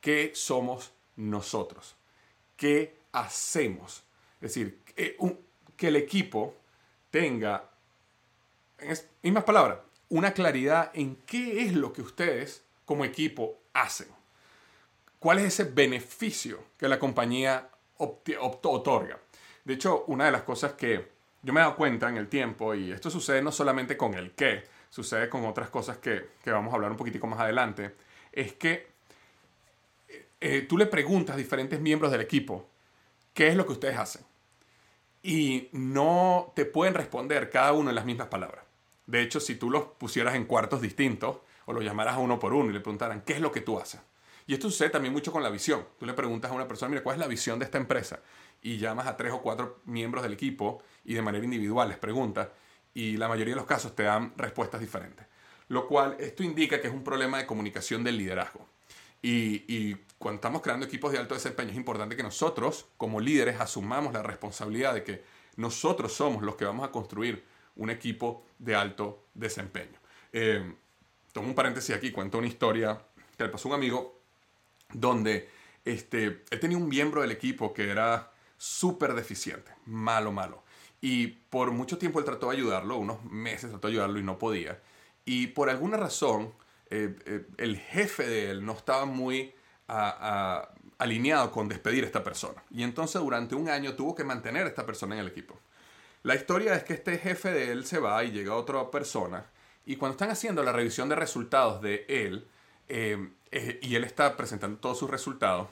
¿Qué 0.00 0.32
somos 0.34 0.92
nosotros? 1.14 1.94
¿Qué 2.56 2.97
hacemos? 3.12 4.04
Es 4.40 4.54
decir, 4.54 4.80
que, 4.94 5.16
que 5.76 5.88
el 5.88 5.96
equipo 5.96 6.54
tenga, 7.10 7.70
en 9.22 9.34
más 9.34 9.44
palabras, 9.44 9.78
una 10.08 10.32
claridad 10.32 10.90
en 10.94 11.16
qué 11.26 11.62
es 11.62 11.74
lo 11.74 11.92
que 11.92 12.02
ustedes 12.02 12.62
como 12.84 13.04
equipo 13.04 13.58
hacen. 13.72 14.08
¿Cuál 15.18 15.38
es 15.38 15.46
ese 15.46 15.64
beneficio 15.64 16.62
que 16.78 16.88
la 16.88 16.98
compañía 16.98 17.68
otorga. 17.98 19.18
De 19.64 19.74
hecho, 19.74 20.04
una 20.06 20.26
de 20.26 20.32
las 20.32 20.42
cosas 20.42 20.72
que 20.72 21.08
yo 21.42 21.52
me 21.52 21.60
he 21.60 21.62
dado 21.62 21.76
cuenta 21.76 22.08
en 22.08 22.16
el 22.16 22.28
tiempo, 22.28 22.74
y 22.74 22.92
esto 22.92 23.10
sucede 23.10 23.42
no 23.42 23.52
solamente 23.52 23.96
con 23.96 24.14
el 24.14 24.32
qué, 24.32 24.64
sucede 24.90 25.28
con 25.28 25.44
otras 25.44 25.68
cosas 25.68 25.98
que, 25.98 26.26
vamos 26.46 26.72
a 26.72 26.76
hablar 26.76 26.90
un 26.90 26.96
poquitico 26.96 27.26
más 27.26 27.40
adelante, 27.40 27.94
es 28.32 28.54
que 28.54 28.88
eh, 30.40 30.66
tú 30.68 30.78
le 30.78 30.86
preguntas 30.86 31.34
a 31.34 31.38
diferentes 31.38 31.80
miembros 31.80 32.10
del 32.12 32.20
equipo 32.20 32.68
qué 33.38 33.46
es 33.46 33.54
lo 33.54 33.66
que 33.66 33.72
ustedes 33.74 33.96
hacen. 33.96 34.22
Y 35.22 35.68
no 35.70 36.52
te 36.56 36.64
pueden 36.64 36.94
responder 36.94 37.50
cada 37.50 37.72
uno 37.72 37.88
en 37.88 37.94
las 37.94 38.04
mismas 38.04 38.26
palabras. 38.26 38.64
De 39.06 39.22
hecho, 39.22 39.38
si 39.38 39.54
tú 39.54 39.70
los 39.70 39.84
pusieras 39.84 40.34
en 40.34 40.44
cuartos 40.44 40.80
distintos 40.80 41.36
o 41.64 41.72
los 41.72 41.84
llamaras 41.84 42.16
a 42.16 42.18
uno 42.18 42.40
por 42.40 42.52
uno 42.52 42.70
y 42.70 42.72
le 42.72 42.80
preguntaran 42.80 43.20
qué 43.20 43.34
es 43.34 43.40
lo 43.40 43.52
que 43.52 43.60
tú 43.60 43.78
haces, 43.78 44.00
y 44.48 44.54
esto 44.54 44.68
sucede 44.68 44.90
también 44.90 45.12
mucho 45.12 45.30
con 45.30 45.44
la 45.44 45.50
visión. 45.50 45.86
Tú 46.00 46.04
le 46.04 46.14
preguntas 46.14 46.50
a 46.50 46.54
una 46.54 46.66
persona, 46.66 46.88
mira, 46.88 47.04
¿cuál 47.04 47.14
es 47.14 47.20
la 47.20 47.28
visión 47.28 47.60
de 47.60 47.66
esta 47.66 47.78
empresa? 47.78 48.18
Y 48.60 48.78
llamas 48.78 49.06
a 49.06 49.16
tres 49.16 49.32
o 49.32 49.40
cuatro 49.40 49.82
miembros 49.84 50.24
del 50.24 50.32
equipo 50.32 50.82
y 51.04 51.14
de 51.14 51.22
manera 51.22 51.44
individual 51.44 51.90
les 51.90 51.98
preguntas 51.98 52.48
y 52.92 53.18
la 53.18 53.28
mayoría 53.28 53.54
de 53.54 53.60
los 53.60 53.66
casos 53.66 53.94
te 53.94 54.02
dan 54.02 54.32
respuestas 54.36 54.80
diferentes. 54.80 55.24
Lo 55.68 55.86
cual, 55.86 56.16
esto 56.18 56.42
indica 56.42 56.80
que 56.80 56.88
es 56.88 56.92
un 56.92 57.04
problema 57.04 57.38
de 57.38 57.46
comunicación 57.46 58.02
del 58.02 58.18
liderazgo. 58.18 58.66
Y, 59.22 59.62
y, 59.72 59.96
cuando 60.18 60.36
estamos 60.36 60.62
creando 60.62 60.86
equipos 60.86 61.12
de 61.12 61.18
alto 61.18 61.34
desempeño 61.34 61.70
es 61.70 61.76
importante 61.76 62.16
que 62.16 62.22
nosotros, 62.22 62.86
como 62.96 63.20
líderes, 63.20 63.60
asumamos 63.60 64.12
la 64.12 64.22
responsabilidad 64.22 64.94
de 64.94 65.04
que 65.04 65.22
nosotros 65.56 66.12
somos 66.12 66.42
los 66.42 66.56
que 66.56 66.64
vamos 66.64 66.86
a 66.86 66.90
construir 66.90 67.44
un 67.76 67.90
equipo 67.90 68.44
de 68.58 68.74
alto 68.74 69.26
desempeño. 69.34 69.98
Eh, 70.32 70.74
tomo 71.32 71.48
un 71.48 71.54
paréntesis 71.54 71.94
aquí, 71.94 72.10
cuento 72.10 72.38
una 72.38 72.48
historia 72.48 73.00
que 73.36 73.44
le 73.44 73.50
pasó 73.50 73.68
a 73.68 73.70
un 73.72 73.76
amigo 73.76 74.20
donde 74.92 75.48
este, 75.84 76.44
él 76.50 76.60
tenía 76.60 76.76
un 76.76 76.88
miembro 76.88 77.22
del 77.22 77.30
equipo 77.30 77.72
que 77.72 77.88
era 77.88 78.32
súper 78.56 79.14
deficiente, 79.14 79.70
malo, 79.86 80.32
malo. 80.32 80.64
Y 81.00 81.28
por 81.28 81.70
mucho 81.70 81.96
tiempo 81.96 82.18
él 82.18 82.24
trató 82.24 82.50
de 82.50 82.56
ayudarlo, 82.56 82.96
unos 82.96 83.24
meses 83.24 83.70
trató 83.70 83.86
de 83.86 83.94
ayudarlo 83.94 84.18
y 84.18 84.24
no 84.24 84.38
podía. 84.38 84.82
Y 85.24 85.48
por 85.48 85.70
alguna 85.70 85.96
razón, 85.96 86.52
eh, 86.90 87.14
eh, 87.26 87.46
el 87.58 87.78
jefe 87.78 88.26
de 88.26 88.50
él 88.50 88.64
no 88.64 88.72
estaba 88.72 89.04
muy 89.04 89.54
alineado 90.98 91.50
con 91.50 91.68
despedir 91.68 92.04
a 92.04 92.06
esta 92.06 92.22
persona. 92.22 92.62
Y 92.70 92.82
entonces 92.82 93.20
durante 93.20 93.54
un 93.54 93.68
año 93.68 93.94
tuvo 93.94 94.14
que 94.14 94.24
mantener 94.24 94.66
a 94.66 94.68
esta 94.68 94.86
persona 94.86 95.14
en 95.14 95.22
el 95.22 95.28
equipo. 95.28 95.58
La 96.22 96.34
historia 96.34 96.74
es 96.74 96.84
que 96.84 96.94
este 96.94 97.18
jefe 97.18 97.52
de 97.52 97.72
él 97.72 97.86
se 97.86 97.98
va 97.98 98.22
y 98.24 98.32
llega 98.32 98.54
otra 98.54 98.90
persona. 98.90 99.46
Y 99.86 99.96
cuando 99.96 100.12
están 100.12 100.30
haciendo 100.30 100.62
la 100.62 100.72
revisión 100.72 101.08
de 101.08 101.14
resultados 101.14 101.80
de 101.80 102.04
él, 102.08 102.46
eh, 102.88 103.30
eh, 103.50 103.78
y 103.82 103.94
él 103.94 104.04
está 104.04 104.36
presentando 104.36 104.78
todos 104.78 104.98
sus 104.98 105.08
resultados, 105.08 105.68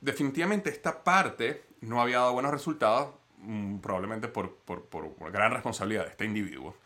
definitivamente 0.00 0.70
esta 0.70 1.02
parte 1.02 1.64
no 1.80 2.00
había 2.00 2.18
dado 2.18 2.34
buenos 2.34 2.52
resultados, 2.52 3.14
mm, 3.38 3.78
probablemente 3.78 4.28
por, 4.28 4.54
por, 4.56 4.84
por, 4.84 5.32
gran 5.32 5.52
responsabilidad 5.52 6.04
de 6.04 6.10
este 6.10 6.24
individuo. 6.24 6.76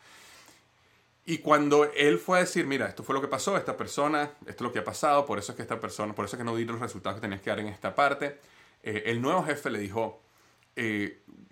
Y 1.25 1.39
cuando 1.39 1.85
él 1.93 2.19
fue 2.19 2.39
a 2.39 2.41
decir, 2.41 2.67
mira, 2.67 2.89
esto 2.89 3.05
fue 3.05 3.15
lo 3.15 3.21
que 3.21 3.29
pasó, 3.29 3.57
esta 3.57 3.77
persona, 3.77 4.33
esto 4.41 4.51
es 4.51 4.61
lo 4.61 4.73
que 4.73 4.81
ha 4.81 4.85
pasado, 4.85 5.25
por 5.25 5.39
eso 5.39 5.53
es 5.53 5.57
que 5.57 5.63
esta 5.63 5.79
persona, 5.79 6.15
por 6.15 6.25
eso 6.25 6.37
es 6.37 6.39
que 6.39 6.45
no 6.45 6.57
di 6.57 6.65
los 6.65 6.81
resultados 6.81 7.17
que 7.17 7.21
tenías 7.21 7.41
que 7.41 7.51
dar 7.51 7.61
en 7.61 7.69
esta 7.69 7.95
parte, 7.95 8.39
eh, 8.83 9.05
el 9.07 9.23
nuevo 9.23 9.45
jefe 9.45 9.71
le 9.71 9.79
dijo, 9.79 10.21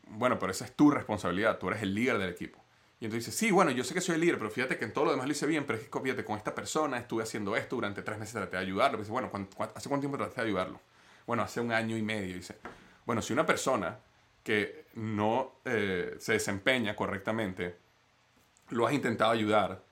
bueno, 0.09 0.39
pero 0.39 0.51
esa 0.51 0.65
es 0.65 0.73
tu 0.73 0.91
responsabilidad, 0.91 1.59
tú 1.59 1.69
eres 1.69 1.83
el 1.83 1.95
líder 1.95 2.19
del 2.19 2.31
equipo. 2.31 2.59
Y 3.01 3.07
entonces 3.07 3.27
dice, 3.27 3.39
sí, 3.39 3.51
bueno, 3.51 3.71
yo 3.71 3.83
sé 3.83 3.95
que 3.95 4.03
soy 4.03 4.17
el 4.17 4.21
líder, 4.21 4.39
pero 4.39 4.51
fíjate 4.51 4.77
que 4.77 4.85
en 4.85 4.93
todo 4.93 5.07
lo 5.07 5.11
demás 5.13 5.27
lo 5.27 5.33
hice 5.33 5.47
bien, 5.47 5.65
pero 5.65 5.79
es 5.79 5.89
que 5.89 6.01
fíjate, 6.01 6.23
con 6.23 6.37
esta 6.37 6.55
persona 6.55 6.99
estuve 6.99 7.23
haciendo 7.23 7.57
esto 7.57 7.77
durante 7.77 8.03
tres 8.03 8.19
meses, 8.19 8.35
traté 8.35 8.57
de 8.57 8.63
ayudarlo. 8.63 8.99
dice, 8.99 9.11
bueno, 9.11 9.31
¿hace 9.33 9.89
cuánto 9.89 10.01
tiempo 10.01 10.19
traté 10.19 10.43
de 10.43 10.49
ayudarlo? 10.49 10.81
Bueno, 11.27 11.43
hace 11.43 11.61
un 11.61 11.73
año 11.73 11.97
y 11.97 12.03
medio. 12.03 12.35
dice, 12.35 12.59
bueno, 13.07 13.23
si 13.23 13.33
una 13.33 13.47
persona 13.47 13.99
que 14.43 14.87
no 14.95 15.61
eh, 15.65 16.17
se 16.19 16.35
desempeña 16.35 16.95
correctamente, 16.95 17.77
lo 18.71 18.87
has 18.87 18.93
intentado 18.93 19.31
ayudar 19.31 19.83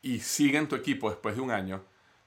y 0.00 0.20
sigue 0.20 0.58
en 0.58 0.68
tu 0.68 0.76
equipo 0.76 1.10
después 1.10 1.36
de 1.36 1.42
un 1.42 1.50
año, 1.50 1.82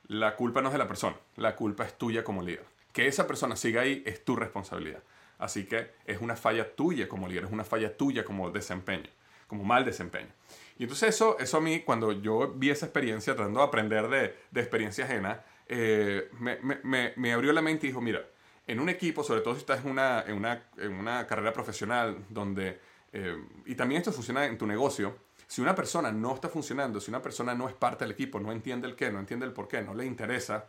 la 0.08 0.36
culpa 0.36 0.62
no 0.62 0.70
es 0.70 0.74
de 0.74 0.80
la 0.80 0.88
persona, 0.88 1.16
la 1.36 1.56
culpa 1.56 1.86
es 1.86 1.98
tuya 1.98 2.24
como 2.24 2.42
líder. 2.42 2.66
Que 2.94 3.08
esa 3.08 3.28
persona 3.28 3.56
siga 3.56 3.82
ahí 3.82 4.04
es 4.06 4.24
tu 4.24 4.36
responsabilidad. 4.36 5.04
Así 5.38 5.66
que 5.66 5.92
es 6.06 6.22
una 6.22 6.36
falla 6.36 6.76
tuya 6.76 7.10
como 7.10 7.28
líder, 7.28 7.46
es 7.46 7.52
una 7.52 7.66
falla 7.66 7.96
tuya 7.98 8.24
como 8.24 8.52
desempeño 8.52 9.10
como 9.48 9.64
mal 9.64 9.86
desempeño. 9.86 10.30
Y 10.78 10.84
entonces 10.84 11.16
eso, 11.16 11.38
eso 11.40 11.58
a 11.58 11.62
mí, 11.62 11.82
cuando 11.82 12.12
yo 12.12 12.54
vi 12.56 12.70
esa 12.70 12.86
experiencia, 12.86 13.36
tratando 13.36 13.60
de 13.60 13.66
aprender 13.66 14.10
de, 14.52 14.60
experiencia 14.60 15.06
ajena, 15.06 15.44
eh, 15.68 16.30
me, 16.40 17.34
abrió 17.34 17.54
la 17.54 17.62
mente 17.62 17.88
y 17.88 17.90
dijo, 17.90 18.02
mira, 18.02 18.26
en 18.68 18.80
un 18.80 18.90
equipo, 18.90 19.24
sobre 19.24 19.42
todo 19.42 19.54
si 19.54 19.62
estás 19.62 19.86
en 19.86 19.92
una, 19.92 20.24
en 20.28 20.36
una, 20.36 20.64
en 20.78 20.94
una 20.94 21.26
carrera 21.28 21.54
profesional, 21.54 22.18
donde, 22.30 22.80
eh, 23.14 23.38
y 23.66 23.76
también 23.76 24.02
esto 24.02 24.12
funciona 24.12 24.46
en 24.46 24.58
tu 24.58 24.66
negocio, 24.66 25.16
si 25.48 25.62
una 25.62 25.76
persona 25.76 26.12
no 26.12 26.34
está 26.34 26.50
funcionando, 26.50 27.00
si 27.00 27.12
una 27.12 27.22
persona 27.22 27.54
no 27.54 27.68
es 27.68 27.76
parte 27.76 28.06
del 28.06 28.12
equipo, 28.12 28.40
no 28.40 28.52
entiende 28.52 28.88
el 28.88 28.96
qué, 28.96 29.12
no 29.12 29.20
entiende 29.20 29.46
el 29.46 29.54
por 29.54 29.68
qué, 29.68 29.82
no 29.82 29.94
le 29.94 30.06
interesa, 30.06 30.66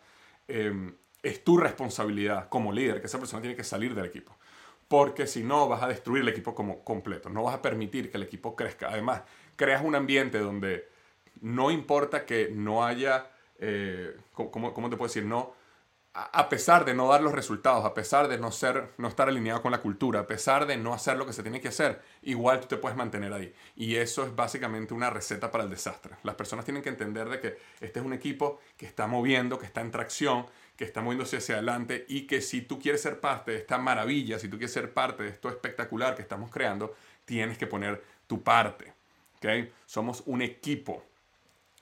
eh, 0.49 0.93
es 1.23 1.45
tu 1.45 1.57
responsabilidad 1.57 2.49
como 2.49 2.73
líder 2.73 3.01
que 3.01 3.07
esa 3.07 3.19
persona 3.19 3.41
tiene 3.41 3.57
que 3.57 3.65
salir 3.65 3.95
del 3.95 4.05
equipo 4.05 4.37
porque 4.89 5.27
si 5.27 5.43
no 5.43 5.69
vas 5.69 5.83
a 5.83 5.89
destruir 5.89 6.23
el 6.23 6.29
equipo 6.29 6.55
como 6.55 6.85
completo, 6.85 7.29
no 7.29 7.43
vas 7.43 7.57
a 7.57 7.63
permitir 7.63 8.11
que 8.11 8.17
el 8.17 8.23
equipo 8.23 8.55
crezca. 8.55 8.89
Además, 8.89 9.23
creas 9.57 9.85
un 9.85 9.95
ambiente 9.95 10.39
donde 10.39 10.89
no 11.41 11.71
importa 11.71 12.25
que 12.25 12.51
no 12.53 12.85
haya, 12.85 13.31
eh, 13.59 14.17
¿cómo, 14.33 14.71
te 14.73 14.97
puedo 14.97 15.09
decir? 15.09 15.25
No, 15.25 15.55
a 16.19 16.49
pesar 16.49 16.87
de 16.87 16.95
no 16.95 17.09
dar 17.09 17.21
los 17.21 17.33
resultados, 17.33 17.85
a 17.85 17.93
pesar 17.93 18.29
de 18.29 18.39
no, 18.39 18.51
ser, 18.51 18.89
no 18.97 19.07
estar 19.07 19.29
alineado 19.29 19.61
con 19.61 19.71
la 19.71 19.83
cultura, 19.83 20.21
a 20.21 20.27
pesar 20.27 20.67
de 20.67 20.79
no 20.79 20.95
hacer 20.95 21.19
lo 21.19 21.27
que 21.27 21.35
se 21.35 21.43
tiene 21.43 21.61
que 21.61 21.69
hacer, 21.69 22.01
igual 22.23 22.61
tú 22.61 22.69
te 22.69 22.77
puedes 22.79 22.97
mantener 22.97 23.35
ahí. 23.35 23.53
Y 23.77 23.97
eso 23.97 24.25
es 24.25 24.35
básicamente 24.35 24.95
una 24.95 25.11
receta 25.11 25.51
para 25.51 25.65
el 25.65 25.71
desastre. 25.71 26.17
Las 26.23 26.35
personas 26.35 26.65
tienen 26.65 26.83
que 26.83 26.89
entender 26.89 27.29
de 27.29 27.41
que 27.41 27.59
este 27.81 28.01
es 28.01 28.07
un 28.07 28.15
equipo 28.15 28.61
que 28.79 28.87
está 28.87 29.07
moviendo, 29.07 29.59
que 29.59 29.67
está 29.67 29.83
en 29.83 29.91
tracción, 29.91 30.47
que 30.75 30.85
está 30.85 31.03
moviéndose 31.03 31.37
hacia 31.37 31.57
adelante 31.57 32.07
y 32.09 32.27
que 32.27 32.41
si 32.41 32.63
tú 32.63 32.79
quieres 32.79 33.03
ser 33.03 33.21
parte 33.21 33.51
de 33.51 33.59
esta 33.59 33.77
maravilla, 33.77 34.39
si 34.39 34.49
tú 34.49 34.57
quieres 34.57 34.73
ser 34.73 34.95
parte 34.95 35.23
de 35.23 35.29
esto 35.29 35.51
espectacular 35.51 36.15
que 36.15 36.23
estamos 36.23 36.51
creando, 36.51 36.95
tienes 37.27 37.59
que 37.59 37.67
poner 37.67 38.03
tu 38.27 38.43
parte. 38.43 38.95
¿okay? 39.37 39.71
Somos 39.85 40.23
un 40.25 40.41
equipo, 40.41 41.05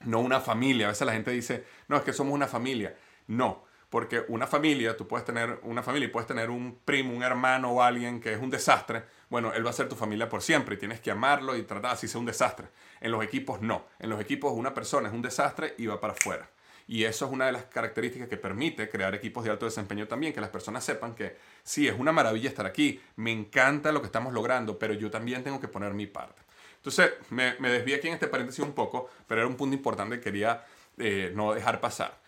no 0.00 0.18
una 0.18 0.40
familia. 0.40 0.86
A 0.86 0.90
veces 0.90 1.06
la 1.06 1.12
gente 1.12 1.30
dice, 1.30 1.64
no, 1.86 1.96
es 1.96 2.02
que 2.02 2.12
somos 2.12 2.34
una 2.34 2.48
familia. 2.48 2.96
No, 3.28 3.64
porque 3.94 4.24
una 4.26 4.48
familia, 4.48 4.96
tú 4.96 5.06
puedes 5.06 5.24
tener 5.24 5.60
una 5.62 5.80
familia 5.80 6.08
y 6.08 6.10
puedes 6.10 6.26
tener 6.26 6.50
un 6.50 6.80
primo, 6.84 7.14
un 7.14 7.22
hermano 7.22 7.70
o 7.70 7.80
alguien 7.80 8.20
que 8.20 8.32
es 8.32 8.40
un 8.40 8.50
desastre. 8.50 9.04
Bueno, 9.30 9.52
él 9.52 9.64
va 9.64 9.70
a 9.70 9.72
ser 9.72 9.88
tu 9.88 9.94
familia 9.94 10.28
por 10.28 10.42
siempre 10.42 10.74
y 10.74 10.78
tienes 10.78 10.98
que 10.98 11.12
amarlo 11.12 11.56
y 11.56 11.62
tratar 11.62 11.92
así 11.92 12.08
sea 12.08 12.18
un 12.18 12.26
desastre. 12.26 12.66
En 13.00 13.12
los 13.12 13.22
equipos 13.22 13.62
no. 13.62 13.86
En 14.00 14.10
los 14.10 14.20
equipos 14.20 14.52
una 14.52 14.74
persona 14.74 15.06
es 15.06 15.14
un 15.14 15.22
desastre 15.22 15.76
y 15.78 15.86
va 15.86 16.00
para 16.00 16.12
afuera. 16.12 16.50
Y 16.88 17.04
eso 17.04 17.26
es 17.26 17.30
una 17.30 17.46
de 17.46 17.52
las 17.52 17.66
características 17.66 18.28
que 18.28 18.36
permite 18.36 18.88
crear 18.88 19.14
equipos 19.14 19.44
de 19.44 19.52
alto 19.52 19.64
desempeño 19.64 20.08
también, 20.08 20.32
que 20.32 20.40
las 20.40 20.50
personas 20.50 20.82
sepan 20.82 21.14
que 21.14 21.36
sí, 21.62 21.86
es 21.86 21.96
una 21.96 22.10
maravilla 22.10 22.48
estar 22.48 22.66
aquí, 22.66 23.00
me 23.14 23.30
encanta 23.30 23.92
lo 23.92 24.00
que 24.00 24.06
estamos 24.06 24.32
logrando, 24.32 24.76
pero 24.76 24.94
yo 24.94 25.08
también 25.08 25.44
tengo 25.44 25.60
que 25.60 25.68
poner 25.68 25.94
mi 25.94 26.08
parte. 26.08 26.42
Entonces, 26.78 27.12
me, 27.30 27.54
me 27.60 27.70
desvié 27.70 27.94
aquí 27.94 28.08
en 28.08 28.14
este 28.14 28.26
paréntesis 28.26 28.58
un 28.58 28.72
poco, 28.72 29.08
pero 29.28 29.42
era 29.42 29.48
un 29.48 29.54
punto 29.54 29.76
importante 29.76 30.16
que 30.16 30.22
quería 30.22 30.64
eh, 30.98 31.30
no 31.32 31.54
dejar 31.54 31.80
pasar. 31.80 32.23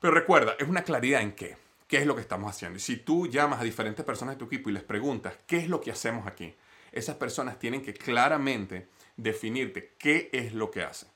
Pero 0.00 0.14
recuerda, 0.14 0.56
es 0.58 0.68
una 0.68 0.82
claridad 0.82 1.20
en 1.20 1.32
qué. 1.32 1.56
qué 1.86 1.98
es 1.98 2.06
lo 2.06 2.14
que 2.14 2.22
estamos 2.22 2.50
haciendo. 2.50 2.78
Y 2.78 2.80
si 2.80 2.96
tú 2.96 3.26
llamas 3.26 3.60
a 3.60 3.64
diferentes 3.64 4.04
personas 4.04 4.34
de 4.34 4.38
tu 4.38 4.46
equipo 4.46 4.70
y 4.70 4.72
les 4.72 4.82
preguntas, 4.82 5.34
¿qué 5.46 5.58
es 5.58 5.68
lo 5.68 5.80
que 5.80 5.90
hacemos 5.90 6.26
aquí? 6.26 6.54
Esas 6.92 7.16
personas 7.16 7.58
tienen 7.58 7.82
que 7.82 7.92
claramente 7.94 8.88
definirte 9.16 9.94
qué 9.98 10.30
es 10.32 10.54
lo 10.54 10.70
que 10.70 10.82
hacen, 10.82 11.08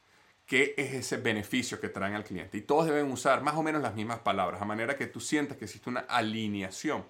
qué 0.47 0.75
es 0.77 0.93
ese 0.93 1.17
beneficio 1.17 1.81
que 1.81 1.89
traen 1.89 2.15
al 2.15 2.25
cliente. 2.25 2.59
Y 2.59 2.63
todos 2.63 2.87
deben 2.87 3.11
usar 3.11 3.43
más 3.43 3.57
o 3.57 3.63
menos 3.63 3.83
las 3.83 3.95
mismas 3.95 4.19
palabras, 4.19 4.61
a 4.61 4.65
manera 4.65 4.97
que 4.97 5.07
tú 5.07 5.21
sientas 5.21 5.57
que 5.57 5.65
existe 5.65 5.89
una 5.89 6.01
alineación 6.01 7.05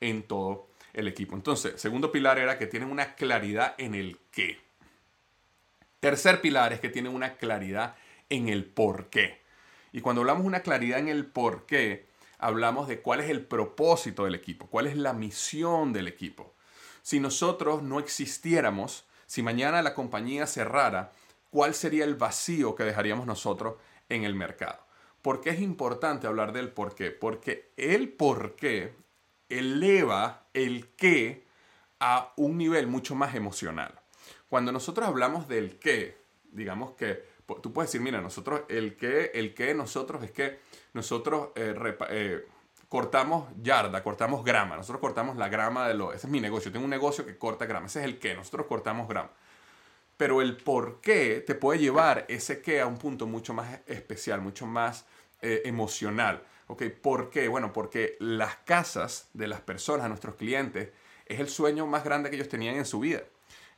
en 0.00 0.22
todo 0.22 0.68
el 0.92 1.06
equipo. 1.06 1.36
Entonces, 1.36 1.80
segundo 1.80 2.10
pilar 2.10 2.38
era 2.38 2.58
que 2.58 2.66
tienen 2.66 2.90
una 2.90 3.14
claridad 3.14 3.74
en 3.78 3.94
el 3.94 4.18
qué. 4.30 4.58
Tercer 6.00 6.40
pilar 6.40 6.72
es 6.72 6.80
que 6.80 6.88
tienen 6.88 7.14
una 7.14 7.34
claridad 7.34 7.96
en 8.30 8.48
el 8.48 8.64
por 8.64 9.10
qué. 9.10 9.39
Y 9.92 10.00
cuando 10.00 10.22
hablamos 10.22 10.42
de 10.42 10.48
una 10.48 10.60
claridad 10.60 10.98
en 10.98 11.08
el 11.08 11.26
por 11.26 11.66
qué, 11.66 12.06
hablamos 12.38 12.88
de 12.88 13.00
cuál 13.00 13.20
es 13.20 13.30
el 13.30 13.44
propósito 13.44 14.24
del 14.24 14.34
equipo, 14.34 14.66
cuál 14.66 14.86
es 14.86 14.96
la 14.96 15.12
misión 15.12 15.92
del 15.92 16.08
equipo. 16.08 16.54
Si 17.02 17.20
nosotros 17.20 17.82
no 17.82 17.98
existiéramos, 17.98 19.04
si 19.26 19.42
mañana 19.42 19.82
la 19.82 19.94
compañía 19.94 20.46
cerrara, 20.46 21.12
¿cuál 21.50 21.74
sería 21.74 22.04
el 22.04 22.14
vacío 22.14 22.74
que 22.74 22.84
dejaríamos 22.84 23.26
nosotros 23.26 23.74
en 24.08 24.24
el 24.24 24.34
mercado? 24.34 24.78
¿Por 25.22 25.40
qué 25.40 25.50
es 25.50 25.60
importante 25.60 26.26
hablar 26.26 26.52
del 26.52 26.70
por 26.70 26.94
qué? 26.94 27.10
Porque 27.10 27.70
el 27.76 28.08
por 28.08 28.56
qué 28.56 28.94
eleva 29.48 30.46
el 30.54 30.88
qué 30.96 31.44
a 31.98 32.32
un 32.36 32.56
nivel 32.56 32.86
mucho 32.86 33.14
más 33.14 33.34
emocional. 33.34 34.00
Cuando 34.48 34.72
nosotros 34.72 35.06
hablamos 35.06 35.46
del 35.46 35.78
qué, 35.78 36.16
digamos 36.52 36.92
que 36.92 37.22
tú 37.56 37.72
puedes 37.72 37.90
decir, 37.90 38.00
mira, 38.00 38.20
nosotros 38.20 38.62
el 38.68 38.96
qué, 38.96 39.30
el 39.34 39.54
qué 39.54 39.74
nosotros 39.74 40.22
es 40.22 40.30
que 40.30 40.60
nosotros 40.92 41.50
eh, 41.54 41.74
eh, 42.10 42.46
cortamos 42.88 43.48
yarda, 43.62 44.02
cortamos 44.02 44.44
grama, 44.44 44.76
nosotros 44.76 45.00
cortamos 45.00 45.36
la 45.36 45.48
grama 45.48 45.86
de 45.88 45.94
lo, 45.94 46.12
ese 46.12 46.26
es 46.26 46.30
mi 46.30 46.40
negocio, 46.40 46.72
tengo 46.72 46.84
un 46.84 46.90
negocio 46.90 47.24
que 47.24 47.38
corta 47.38 47.66
grama, 47.66 47.86
ese 47.86 48.00
es 48.00 48.04
el 48.04 48.18
qué, 48.18 48.34
nosotros 48.34 48.66
cortamos 48.66 49.08
grama. 49.08 49.30
Pero 50.16 50.42
el 50.42 50.56
por 50.56 51.00
qué 51.00 51.42
te 51.46 51.54
puede 51.54 51.78
llevar 51.78 52.26
ese 52.28 52.60
qué 52.60 52.80
a 52.80 52.86
un 52.86 52.98
punto 52.98 53.26
mucho 53.26 53.54
más 53.54 53.80
especial, 53.86 54.40
mucho 54.40 54.66
más 54.66 55.06
eh, 55.40 55.62
emocional. 55.64 56.42
Ok, 56.66 56.84
¿por 57.00 57.30
qué? 57.30 57.48
Bueno, 57.48 57.72
porque 57.72 58.16
las 58.20 58.56
casas 58.56 59.28
de 59.32 59.48
las 59.48 59.60
personas, 59.60 60.08
nuestros 60.08 60.34
clientes, 60.34 60.90
es 61.26 61.40
el 61.40 61.48
sueño 61.48 61.86
más 61.86 62.04
grande 62.04 62.28
que 62.28 62.36
ellos 62.36 62.48
tenían 62.48 62.76
en 62.76 62.84
su 62.84 63.00
vida. 63.00 63.22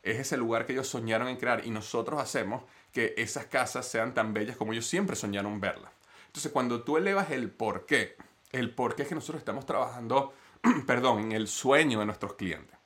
Es 0.03 0.19
ese 0.19 0.37
lugar 0.37 0.67
que 0.67 0.73
ellos 0.73 0.89
soñaron 0.89 1.29
en 1.29 1.37
crear 1.37 1.65
y 1.65 1.71
nosotros 1.71 2.21
hacemos 2.21 2.65
que 2.93 3.15
esas 3.17 3.47
casas 3.47 3.87
sean 3.87 4.15
tan 4.15 4.35
bellas 4.35 4.57
como 4.57 4.73
ellos 4.73 4.87
siempre 4.87 5.17
soñaron 5.17 5.61
verlas. 5.61 5.93
Entonces, 6.27 6.53
cuando 6.53 6.83
tú 6.83 6.97
elevas 6.97 7.31
el 7.31 7.51
por 7.51 7.87
qué, 7.87 8.17
el 8.53 8.75
por 8.75 8.95
qué 8.95 9.03
es 9.03 9.09
que 9.09 9.15
nosotros 9.15 9.41
estamos 9.41 9.67
trabajando, 9.67 10.33
perdón, 10.87 11.21
en 11.21 11.33
el 11.33 11.49
sueño 11.49 12.01
de 12.01 12.07
nuestros 12.07 12.35
clientes. 12.35 12.77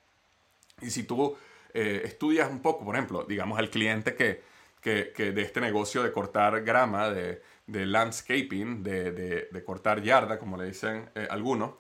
Y 0.81 0.91
si 0.91 1.05
tú 1.05 1.37
eh, 1.75 2.03
estudias 2.05 2.51
un 2.51 2.61
poco, 2.61 2.85
por 2.85 2.95
ejemplo, 2.95 3.25
digamos 3.25 3.59
al 3.59 3.71
cliente 3.71 4.15
que, 4.15 4.43
que 4.81 5.33
de 5.33 5.43
este 5.43 5.61
negocio 5.61 6.03
de 6.05 6.13
cortar 6.13 6.63
grama, 6.63 7.11
de, 7.11 7.43
de 7.67 7.87
landscaping, 7.87 8.83
de, 8.83 9.13
de, 9.51 9.65
cortar 9.65 10.03
yarda, 10.03 10.39
como 10.39 10.57
le 10.57 10.67
dicen 10.67 11.11
eh, 11.15 11.27
algunos, 11.29 11.75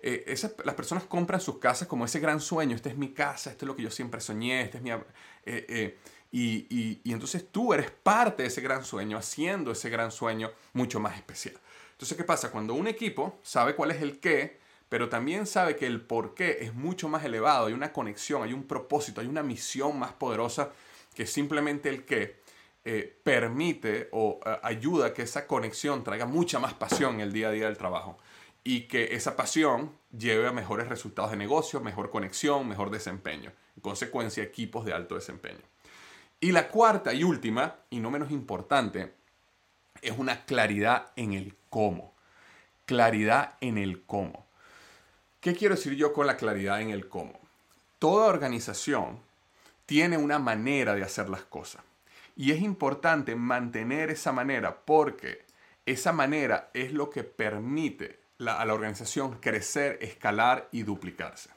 eh, 0.00 0.34
las 0.64 0.74
personas 0.74 1.04
compran 1.04 1.40
sus 1.40 1.58
casas 1.58 1.86
como 1.86 2.04
ese 2.04 2.20
gran 2.20 2.40
sueño, 2.40 2.74
esta 2.74 2.88
es 2.88 2.96
mi 2.96 3.12
casa, 3.12 3.50
esto 3.50 3.64
es 3.64 3.68
lo 3.68 3.76
que 3.76 3.82
yo 3.82 3.90
siempre 3.90 4.20
soñé, 4.20 4.62
este 4.62 4.78
es 4.78 4.82
mi... 4.82 4.90
Eh, 5.44 5.98
y, 6.30 7.00
entonces 7.04 7.46
tú 7.50 7.72
eres 7.72 7.90
parte 7.90 8.42
de 8.42 8.48
ese 8.48 8.60
gran 8.60 8.84
sueño, 8.84 9.16
haciendo 9.16 9.72
ese 9.72 9.88
gran 9.90 10.10
sueño 10.10 10.50
mucho 10.72 11.00
más 11.00 11.16
especial. 11.16 11.56
Entonces, 11.92 12.16
¿qué 12.16 12.24
pasa? 12.24 12.50
Cuando 12.50 12.74
un 12.74 12.86
equipo 12.86 13.38
sabe 13.42 13.74
cuál 13.74 13.90
es 13.90 14.02
el 14.02 14.20
qué, 14.20 14.58
pero 14.88 15.08
también 15.08 15.46
sabe 15.46 15.76
que 15.76 15.86
el 15.86 16.00
por 16.00 16.34
qué 16.34 16.58
es 16.60 16.74
mucho 16.74 17.08
más 17.08 17.24
elevado, 17.24 17.66
hay 17.66 17.72
una 17.72 17.92
conexión, 17.92 18.42
hay 18.42 18.52
un 18.52 18.64
propósito, 18.64 19.20
hay 19.20 19.26
una 19.26 19.42
misión 19.42 19.98
más 19.98 20.12
poderosa 20.12 20.70
que 21.14 21.26
simplemente 21.26 21.88
el 21.88 22.04
qué, 22.04 22.40
eh, 22.84 23.18
permite 23.22 24.08
o 24.12 24.40
eh, 24.46 24.58
ayuda 24.62 25.06
a 25.06 25.14
que 25.14 25.22
esa 25.22 25.46
conexión 25.46 26.04
traiga 26.04 26.24
mucha 26.24 26.58
más 26.58 26.74
pasión 26.74 27.16
en 27.16 27.20
el 27.20 27.32
día 27.32 27.48
a 27.48 27.50
día 27.50 27.66
del 27.66 27.76
trabajo 27.76 28.18
y 28.64 28.82
que 28.82 29.14
esa 29.14 29.36
pasión 29.36 29.92
lleve 30.16 30.46
a 30.46 30.52
mejores 30.52 30.88
resultados 30.88 31.32
de 31.32 31.36
negocio, 31.36 31.80
mejor 31.80 32.10
conexión, 32.10 32.68
mejor 32.68 32.90
desempeño. 32.90 33.52
En 33.76 33.82
consecuencia, 33.82 34.42
equipos 34.42 34.84
de 34.84 34.92
alto 34.92 35.16
desempeño. 35.16 35.60
Y 36.40 36.52
la 36.52 36.68
cuarta 36.68 37.12
y 37.12 37.24
última, 37.24 37.76
y 37.90 37.98
no 37.98 38.10
menos 38.10 38.30
importante, 38.30 39.12
es 40.02 40.16
una 40.16 40.44
claridad 40.44 41.10
en 41.16 41.32
el 41.32 41.56
cómo. 41.68 42.14
Claridad 42.86 43.56
en 43.60 43.76
el 43.76 44.02
cómo. 44.04 44.46
¿Qué 45.40 45.54
quiero 45.54 45.74
decir 45.74 45.94
yo 45.94 46.12
con 46.12 46.26
la 46.26 46.36
claridad 46.36 46.80
en 46.80 46.90
el 46.90 47.08
cómo? 47.08 47.38
Toda 47.98 48.26
organización 48.26 49.20
tiene 49.86 50.16
una 50.16 50.38
manera 50.38 50.94
de 50.94 51.02
hacer 51.02 51.28
las 51.28 51.42
cosas. 51.42 51.82
Y 52.36 52.52
es 52.52 52.62
importante 52.62 53.34
mantener 53.34 54.10
esa 54.10 54.30
manera 54.30 54.76
porque 54.84 55.44
esa 55.86 56.12
manera 56.12 56.70
es 56.72 56.92
lo 56.92 57.10
que 57.10 57.24
permite 57.24 58.20
a 58.38 58.64
la 58.64 58.74
organización 58.74 59.40
crecer, 59.40 59.98
escalar 60.00 60.68
y 60.70 60.84
duplicarse. 60.84 61.50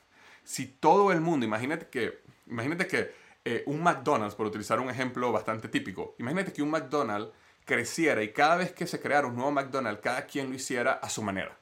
Si 0.43 0.65
todo 0.65 1.11
el 1.11 1.21
mundo, 1.21 1.45
imagínate 1.45 1.87
que, 1.87 2.21
imagínate 2.47 2.87
que 2.87 3.20
eh, 3.45 3.63
un 3.65 3.81
McDonald's, 3.81 4.35
por 4.35 4.45
utilizar 4.45 4.79
un 4.79 4.89
ejemplo 4.89 5.31
bastante 5.31 5.67
típico, 5.67 6.15
imagínate 6.19 6.53
que 6.53 6.61
un 6.61 6.69
McDonald's 6.69 7.31
creciera 7.65 8.21
y 8.23 8.31
cada 8.33 8.57
vez 8.57 8.71
que 8.71 8.87
se 8.87 8.99
creara 8.99 9.27
un 9.27 9.35
nuevo 9.35 9.51
McDonald's, 9.51 10.01
cada 10.01 10.25
quien 10.25 10.49
lo 10.49 10.55
hiciera 10.55 10.93
a 10.93 11.09
su 11.09 11.21
manera. 11.21 11.57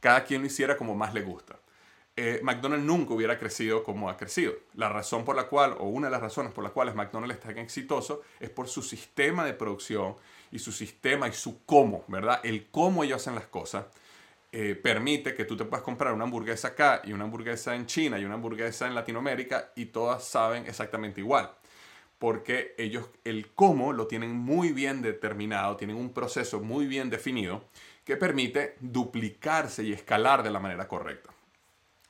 Cada 0.00 0.24
quien 0.24 0.40
lo 0.40 0.46
hiciera 0.46 0.76
como 0.76 0.94
más 0.94 1.12
le 1.12 1.22
gusta. 1.22 1.58
Eh, 2.16 2.40
McDonald's 2.42 2.84
nunca 2.84 3.14
hubiera 3.14 3.38
crecido 3.38 3.84
como 3.84 4.10
ha 4.10 4.16
crecido. 4.16 4.54
La 4.74 4.88
razón 4.88 5.24
por 5.24 5.36
la 5.36 5.44
cual, 5.44 5.76
o 5.78 5.84
una 5.84 6.08
de 6.08 6.10
las 6.10 6.22
razones 6.22 6.52
por 6.52 6.64
las 6.64 6.72
cuales 6.72 6.94
McDonald's 6.94 7.36
es 7.36 7.42
tan 7.42 7.58
exitoso, 7.58 8.22
es 8.40 8.50
por 8.50 8.68
su 8.68 8.82
sistema 8.82 9.44
de 9.44 9.54
producción 9.54 10.16
y 10.50 10.58
su 10.58 10.72
sistema 10.72 11.28
y 11.28 11.32
su 11.32 11.64
cómo, 11.64 12.04
¿verdad? 12.08 12.40
El 12.42 12.68
cómo 12.70 13.04
ellos 13.04 13.22
hacen 13.22 13.34
las 13.34 13.46
cosas 13.46 13.86
eh, 14.52 14.74
permite 14.74 15.34
que 15.34 15.44
tú 15.44 15.56
te 15.56 15.64
puedas 15.64 15.84
comprar 15.84 16.12
una 16.12 16.24
hamburguesa 16.24 16.68
acá 16.68 17.02
y 17.04 17.12
una 17.12 17.24
hamburguesa 17.24 17.76
en 17.76 17.86
China 17.86 18.18
y 18.18 18.24
una 18.24 18.34
hamburguesa 18.34 18.88
en 18.88 18.96
Latinoamérica 18.96 19.72
y 19.76 19.86
todas 19.86 20.24
saben 20.24 20.66
exactamente 20.66 21.20
igual. 21.20 21.52
Porque 22.18 22.74
ellos 22.76 23.08
el 23.24 23.52
cómo 23.54 23.92
lo 23.92 24.06
tienen 24.06 24.32
muy 24.34 24.72
bien 24.72 25.02
determinado, 25.02 25.76
tienen 25.76 25.96
un 25.96 26.12
proceso 26.12 26.60
muy 26.60 26.86
bien 26.86 27.10
definido 27.10 27.64
que 28.04 28.16
permite 28.16 28.76
duplicarse 28.80 29.84
y 29.84 29.92
escalar 29.92 30.42
de 30.42 30.50
la 30.50 30.58
manera 30.58 30.88
correcta. 30.88 31.30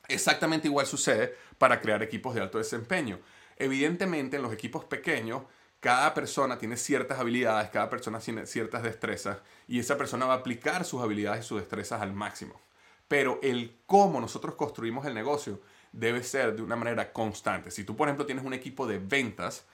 Exactamente 0.09 0.67
igual 0.67 0.87
sucede 0.87 1.37
para 1.59 1.81
crear 1.81 2.03
equipos 2.03 2.35
de 2.35 2.41
alto 2.41 2.59
desempeño. 2.59 3.21
Evidentemente, 3.57 4.37
en 4.37 4.43
los 4.43 4.53
equipos 4.53 4.87
pequeños, 4.87 5.43
cada 5.81 6.13
persona 6.13 6.59
tiene 6.59 6.77
ciertas 6.77 7.19
habilidades, 7.19 7.71
cada 7.71 7.89
persona 7.89 8.19
tiene 8.19 8.47
ciertas 8.47 8.83
destrezas 8.83 9.39
y 9.67 9.79
esa 9.79 9.97
persona 9.97 10.27
va 10.27 10.35
a 10.35 10.37
aplicar 10.39 10.85
sus 10.85 11.03
habilidades 11.03 11.45
y 11.45 11.49
sus 11.49 11.61
destrezas 11.61 12.03
al 12.03 12.13
máximo. 12.13 12.61
Pero 13.09 13.41
el 13.43 13.77
cómo 13.87 14.21
nosotros 14.21 14.55
construimos 14.55 15.07
el 15.07 15.15
negocio 15.15 15.61
debe 15.93 16.23
ser 16.23 16.55
de 16.55 16.63
una 16.63 16.77
manera 16.77 17.13
constante. 17.13 17.71
Si 17.71 17.85
tú, 17.85 17.97
por 17.97 18.09
ejemplo, 18.09 18.27
tienes 18.27 18.45
un 18.45 18.55
equipo 18.55 18.87
de 18.87 18.99
ventas, 18.99 19.65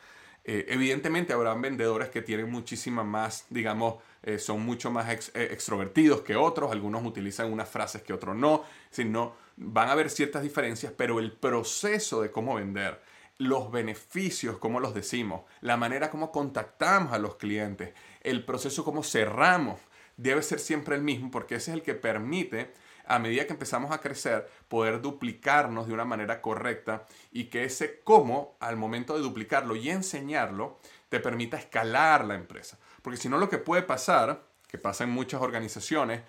eh, 0.44 0.64
evidentemente 0.68 1.32
habrán 1.32 1.60
vendedores 1.60 2.08
que 2.08 2.22
tienen 2.22 2.48
muchísima 2.48 3.02
más, 3.02 3.46
digamos, 3.50 3.96
eh, 4.22 4.38
son 4.38 4.64
mucho 4.64 4.92
más 4.92 5.30
eh, 5.34 5.48
extrovertidos 5.50 6.22
que 6.22 6.36
otros, 6.36 6.70
algunos 6.70 7.04
utilizan 7.04 7.52
unas 7.52 7.68
frases 7.68 8.02
que 8.02 8.12
otros 8.12 8.36
no, 8.36 8.62
sino 8.90 9.34
van 9.56 9.88
a 9.88 9.92
haber 9.92 10.08
ciertas 10.08 10.44
diferencias, 10.44 10.92
pero 10.96 11.18
el 11.18 11.32
proceso 11.32 12.22
de 12.22 12.30
cómo 12.30 12.54
vender, 12.54 13.02
los 13.38 13.70
beneficios, 13.70 14.58
cómo 14.58 14.80
los 14.80 14.94
decimos, 14.94 15.42
la 15.60 15.76
manera 15.76 16.10
como 16.10 16.32
contactamos 16.32 17.12
a 17.12 17.18
los 17.18 17.36
clientes, 17.36 17.94
el 18.22 18.44
proceso 18.44 18.84
como 18.84 19.02
cerramos, 19.02 19.80
debe 20.16 20.42
ser 20.42 20.58
siempre 20.58 20.96
el 20.96 21.02
mismo 21.02 21.30
porque 21.30 21.56
ese 21.56 21.70
es 21.70 21.76
el 21.76 21.82
que 21.82 21.94
permite 21.94 22.72
a 23.06 23.18
medida 23.18 23.46
que 23.46 23.52
empezamos 23.52 23.92
a 23.92 24.00
crecer, 24.00 24.50
poder 24.68 25.00
duplicarnos 25.00 25.86
de 25.86 25.92
una 25.92 26.04
manera 26.04 26.42
correcta 26.42 27.06
y 27.30 27.44
que 27.44 27.64
ese 27.64 28.00
cómo, 28.00 28.56
al 28.58 28.76
momento 28.76 29.14
de 29.14 29.22
duplicarlo 29.22 29.76
y 29.76 29.90
enseñarlo, 29.90 30.78
te 31.08 31.20
permita 31.20 31.56
escalar 31.56 32.24
la 32.24 32.34
empresa. 32.34 32.78
Porque 33.02 33.16
si 33.16 33.28
no, 33.28 33.38
lo 33.38 33.48
que 33.48 33.58
puede 33.58 33.82
pasar, 33.82 34.42
que 34.66 34.78
pasa 34.78 35.04
en 35.04 35.10
muchas 35.10 35.40
organizaciones, 35.40 36.22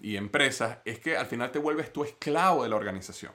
y 0.00 0.16
empresas 0.16 0.78
es 0.84 0.98
que 0.98 1.16
al 1.16 1.26
final 1.26 1.52
te 1.52 1.58
vuelves 1.58 1.92
tu 1.92 2.02
esclavo 2.02 2.64
de 2.64 2.70
la 2.70 2.76
organización. 2.76 3.32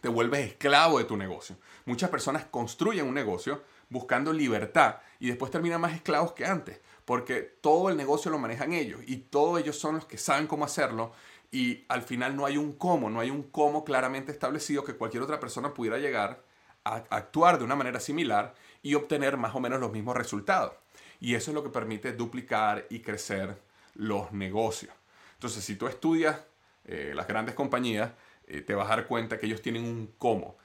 Te 0.00 0.08
vuelves 0.08 0.46
esclavo 0.46 0.98
de 0.98 1.04
tu 1.04 1.16
negocio. 1.16 1.56
Muchas 1.84 2.10
personas 2.10 2.44
construyen 2.46 3.06
un 3.06 3.14
negocio 3.14 3.62
buscando 3.90 4.32
libertad 4.32 4.96
y 5.18 5.28
después 5.28 5.50
terminan 5.50 5.80
más 5.80 5.92
esclavos 5.92 6.32
que 6.32 6.46
antes, 6.46 6.80
porque 7.04 7.40
todo 7.60 7.90
el 7.90 7.96
negocio 7.96 8.30
lo 8.30 8.38
manejan 8.38 8.72
ellos 8.72 9.00
y 9.06 9.16
todos 9.16 9.60
ellos 9.60 9.76
son 9.78 9.96
los 9.96 10.06
que 10.06 10.16
saben 10.16 10.46
cómo 10.46 10.64
hacerlo 10.64 11.12
y 11.52 11.84
al 11.88 12.02
final 12.02 12.36
no 12.36 12.46
hay 12.46 12.56
un 12.56 12.72
cómo, 12.72 13.10
no 13.10 13.20
hay 13.20 13.30
un 13.30 13.42
cómo 13.42 13.84
claramente 13.84 14.32
establecido 14.32 14.84
que 14.84 14.94
cualquier 14.94 15.22
otra 15.22 15.40
persona 15.40 15.74
pudiera 15.74 15.98
llegar 15.98 16.42
a 16.84 17.04
actuar 17.10 17.58
de 17.58 17.64
una 17.64 17.76
manera 17.76 18.00
similar 18.00 18.54
y 18.82 18.94
obtener 18.94 19.36
más 19.36 19.54
o 19.54 19.60
menos 19.60 19.80
los 19.80 19.92
mismos 19.92 20.16
resultados. 20.16 20.72
Y 21.18 21.34
eso 21.34 21.50
es 21.50 21.54
lo 21.54 21.62
que 21.62 21.68
permite 21.68 22.12
duplicar 22.12 22.86
y 22.88 23.00
crecer 23.00 23.60
los 23.94 24.32
negocios. 24.32 24.94
Entonces, 25.34 25.64
si 25.64 25.76
tú 25.76 25.86
estudias 25.86 26.40
eh, 26.86 27.12
las 27.14 27.26
grandes 27.26 27.54
compañías, 27.54 28.12
eh, 28.50 28.60
te 28.62 28.74
vas 28.74 28.86
a 28.86 28.96
dar 28.96 29.06
cuenta 29.06 29.38
que 29.38 29.46
ellos 29.46 29.62
tienen 29.62 29.84
un 29.84 30.14
cómo. 30.18 30.58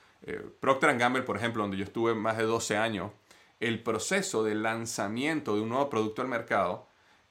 Procter 0.59 0.97
Gamble, 0.97 1.21
por 1.21 1.37
ejemplo, 1.37 1.61
donde 1.61 1.77
yo 1.77 1.83
estuve 1.83 2.15
más 2.15 2.35
de 2.37 2.45
12 2.45 2.77
años, 2.77 3.11
el 3.59 3.83
proceso 3.83 4.43
de 4.43 4.55
lanzamiento 4.55 5.55
de 5.55 5.61
un 5.61 5.69
nuevo 5.69 5.87
producto 5.87 6.23
al 6.23 6.27
mercado 6.27 6.87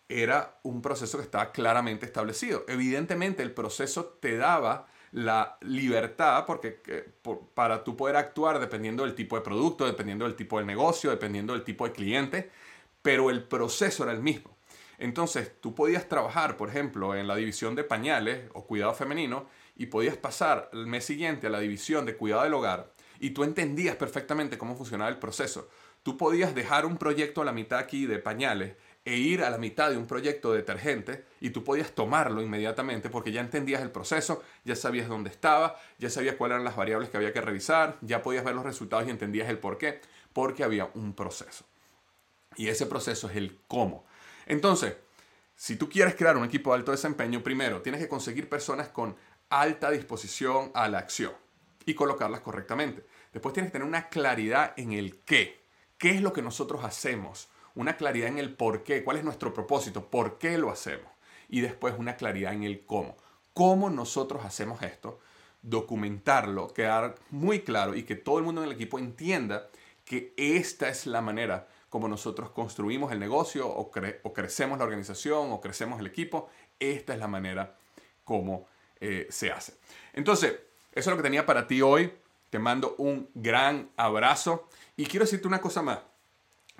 era 0.08 0.58
un 0.62 0.82
proceso 0.82 1.18
que 1.18 1.24
estaba 1.24 1.50
claramente 1.50 2.06
establecido. 2.06 2.64
Evidentemente 2.68 3.42
el 3.42 3.52
proceso 3.52 4.04
te 4.20 4.36
daba 4.36 4.86
la 5.12 5.58
libertad 5.60 6.44
porque 6.44 6.82
para 7.54 7.84
tú 7.84 7.96
poder 7.96 8.16
actuar 8.16 8.58
dependiendo 8.58 9.04
del 9.04 9.14
tipo 9.14 9.36
de 9.36 9.42
producto, 9.42 9.86
dependiendo 9.86 10.24
del 10.24 10.34
tipo 10.34 10.58
de 10.58 10.64
negocio, 10.64 11.10
dependiendo 11.10 11.52
del 11.52 11.62
tipo 11.62 11.86
de 11.86 11.92
cliente, 11.92 12.50
pero 13.00 13.30
el 13.30 13.44
proceso 13.44 14.02
era 14.02 14.12
el 14.12 14.20
mismo. 14.20 14.56
Entonces, 14.98 15.52
tú 15.60 15.74
podías 15.74 16.08
trabajar, 16.08 16.56
por 16.56 16.68
ejemplo, 16.68 17.14
en 17.14 17.26
la 17.26 17.36
división 17.36 17.74
de 17.74 17.84
pañales 17.84 18.48
o 18.54 18.64
cuidado 18.64 18.94
femenino 18.94 19.46
y 19.76 19.86
podías 19.86 20.16
pasar 20.16 20.70
el 20.72 20.86
mes 20.86 21.04
siguiente 21.04 21.46
a 21.46 21.50
la 21.50 21.60
división 21.60 22.06
de 22.06 22.16
cuidado 22.16 22.44
del 22.44 22.54
hogar 22.54 22.92
y 23.18 23.30
tú 23.30 23.44
entendías 23.44 23.96
perfectamente 23.96 24.58
cómo 24.58 24.76
funcionaba 24.76 25.10
el 25.10 25.18
proceso. 25.18 25.68
Tú 26.02 26.16
podías 26.16 26.54
dejar 26.54 26.84
un 26.84 26.98
proyecto 26.98 27.42
a 27.42 27.44
la 27.44 27.52
mitad 27.52 27.78
aquí 27.78 28.06
de 28.06 28.18
pañales 28.18 28.76
e 29.04 29.16
ir 29.16 29.42
a 29.42 29.50
la 29.50 29.58
mitad 29.58 29.90
de 29.90 29.98
un 29.98 30.06
proyecto 30.06 30.52
de 30.52 30.58
detergente 30.58 31.24
y 31.40 31.50
tú 31.50 31.64
podías 31.64 31.92
tomarlo 31.92 32.42
inmediatamente 32.42 33.10
porque 33.10 33.32
ya 33.32 33.40
entendías 33.40 33.82
el 33.82 33.90
proceso, 33.90 34.42
ya 34.64 34.76
sabías 34.76 35.08
dónde 35.08 35.30
estaba, 35.30 35.76
ya 35.98 36.10
sabías 36.10 36.36
cuáles 36.36 36.56
eran 36.56 36.64
las 36.64 36.76
variables 36.76 37.10
que 37.10 37.16
había 37.16 37.32
que 37.32 37.40
revisar, 37.40 37.98
ya 38.00 38.22
podías 38.22 38.44
ver 38.44 38.54
los 38.54 38.64
resultados 38.64 39.06
y 39.06 39.10
entendías 39.10 39.48
el 39.48 39.58
por 39.58 39.78
qué, 39.78 40.00
porque 40.32 40.64
había 40.64 40.90
un 40.94 41.14
proceso. 41.14 41.64
Y 42.56 42.68
ese 42.68 42.86
proceso 42.86 43.28
es 43.28 43.36
el 43.36 43.58
cómo. 43.66 44.06
Entonces, 44.46 44.94
si 45.56 45.76
tú 45.76 45.88
quieres 45.88 46.14
crear 46.14 46.36
un 46.36 46.44
equipo 46.44 46.70
de 46.70 46.78
alto 46.78 46.92
desempeño, 46.92 47.42
primero 47.42 47.80
tienes 47.82 48.00
que 48.00 48.08
conseguir 48.08 48.48
personas 48.48 48.88
con 48.88 49.16
alta 49.50 49.90
disposición 49.90 50.70
a 50.74 50.88
la 50.88 50.98
acción 50.98 51.32
y 51.86 51.94
colocarlas 51.94 52.40
correctamente. 52.40 53.04
Después 53.32 53.52
tienes 53.52 53.70
que 53.70 53.78
tener 53.78 53.88
una 53.88 54.08
claridad 54.08 54.72
en 54.76 54.92
el 54.92 55.20
qué. 55.20 55.64
¿Qué 55.98 56.10
es 56.10 56.22
lo 56.22 56.32
que 56.32 56.42
nosotros 56.42 56.84
hacemos? 56.84 57.48
Una 57.74 57.96
claridad 57.96 58.28
en 58.28 58.38
el 58.38 58.54
por 58.54 58.84
qué, 58.84 59.02
cuál 59.02 59.16
es 59.16 59.24
nuestro 59.24 59.52
propósito, 59.52 60.10
por 60.10 60.38
qué 60.38 60.58
lo 60.58 60.70
hacemos. 60.70 61.10
Y 61.48 61.60
después 61.60 61.94
una 61.98 62.16
claridad 62.16 62.52
en 62.52 62.62
el 62.62 62.84
cómo. 62.86 63.16
¿Cómo 63.52 63.90
nosotros 63.90 64.44
hacemos 64.44 64.82
esto? 64.82 65.20
Documentarlo, 65.62 66.68
quedar 66.68 67.16
muy 67.30 67.60
claro 67.60 67.94
y 67.94 68.04
que 68.04 68.16
todo 68.16 68.38
el 68.38 68.44
mundo 68.44 68.62
en 68.62 68.68
el 68.68 68.74
equipo 68.74 68.98
entienda 68.98 69.68
que 70.04 70.34
esta 70.36 70.88
es 70.88 71.06
la 71.06 71.20
manera 71.20 71.68
como 71.88 72.08
nosotros 72.08 72.50
construimos 72.50 73.12
el 73.12 73.20
negocio 73.20 73.68
o, 73.68 73.90
crecemos 73.90 74.78
la 74.78 74.84
organización 74.84 75.52
o 75.52 75.60
crecemos 75.60 76.00
el 76.00 76.08
equipo. 76.08 76.48
Esta 76.80 77.14
es 77.14 77.20
la 77.20 77.28
manera 77.28 77.76
como 78.24 78.66
eh, 79.00 79.26
se 79.30 79.50
hace. 79.50 79.74
Entonces, 80.12 80.52
eso 80.92 81.10
es 81.10 81.16
lo 81.16 81.16
que 81.16 81.22
tenía 81.22 81.46
para 81.46 81.66
ti 81.66 81.82
hoy. 81.82 82.12
Te 82.50 82.58
mando 82.58 82.94
un 82.98 83.28
gran 83.34 83.90
abrazo 83.96 84.68
y 84.96 85.06
quiero 85.06 85.24
decirte 85.24 85.48
una 85.48 85.60
cosa 85.60 85.82
más. 85.82 85.98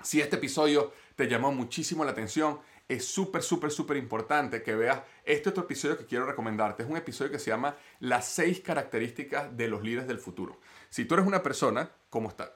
Si 0.03 0.21
este 0.21 0.37
episodio 0.37 0.93
te 1.15 1.27
llamó 1.27 1.51
muchísimo 1.51 2.05
la 2.05 2.11
atención, 2.11 2.59
es 2.87 3.05
súper, 3.07 3.41
súper, 3.41 3.71
súper 3.71 3.97
importante 3.97 4.61
que 4.61 4.75
veas 4.75 5.01
este 5.23 5.49
otro 5.49 5.63
episodio 5.63 5.97
que 5.97 6.05
quiero 6.05 6.25
recomendarte. 6.25 6.83
Es 6.83 6.89
un 6.89 6.97
episodio 6.97 7.31
que 7.31 7.39
se 7.39 7.49
llama 7.49 7.75
Las 7.99 8.27
seis 8.27 8.61
características 8.61 9.55
de 9.57 9.67
los 9.67 9.83
líderes 9.83 10.07
del 10.07 10.19
futuro. 10.19 10.59
Si 10.89 11.05
tú 11.05 11.15
eres 11.15 11.25
una 11.25 11.41
persona, 11.41 11.89
como 12.09 12.29
estás 12.29 12.51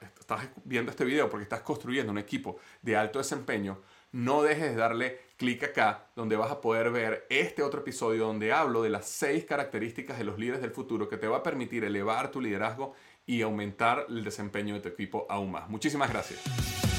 viendo 0.64 0.90
este 0.90 1.04
video 1.04 1.28
porque 1.28 1.42
estás 1.42 1.62
construyendo 1.62 2.12
un 2.12 2.18
equipo 2.18 2.58
de 2.80 2.96
alto 2.96 3.18
desempeño, 3.18 3.82
no 4.12 4.42
dejes 4.42 4.70
de 4.70 4.76
darle 4.76 5.18
clic 5.36 5.62
acá 5.64 6.06
donde 6.16 6.36
vas 6.36 6.50
a 6.50 6.60
poder 6.60 6.90
ver 6.90 7.26
este 7.30 7.62
otro 7.62 7.80
episodio 7.80 8.26
donde 8.26 8.52
hablo 8.52 8.82
de 8.82 8.90
las 8.90 9.06
seis 9.06 9.44
características 9.44 10.18
de 10.18 10.24
los 10.24 10.38
líderes 10.38 10.60
del 10.60 10.72
futuro 10.72 11.08
que 11.08 11.16
te 11.16 11.28
va 11.28 11.38
a 11.38 11.42
permitir 11.42 11.84
elevar 11.84 12.30
tu 12.30 12.40
liderazgo 12.40 12.94
y 13.26 13.42
aumentar 13.42 14.06
el 14.08 14.24
desempeño 14.24 14.74
de 14.74 14.80
tu 14.80 14.88
equipo 14.88 15.26
aún 15.30 15.52
más. 15.52 15.68
Muchísimas 15.68 16.10
gracias. 16.10 16.89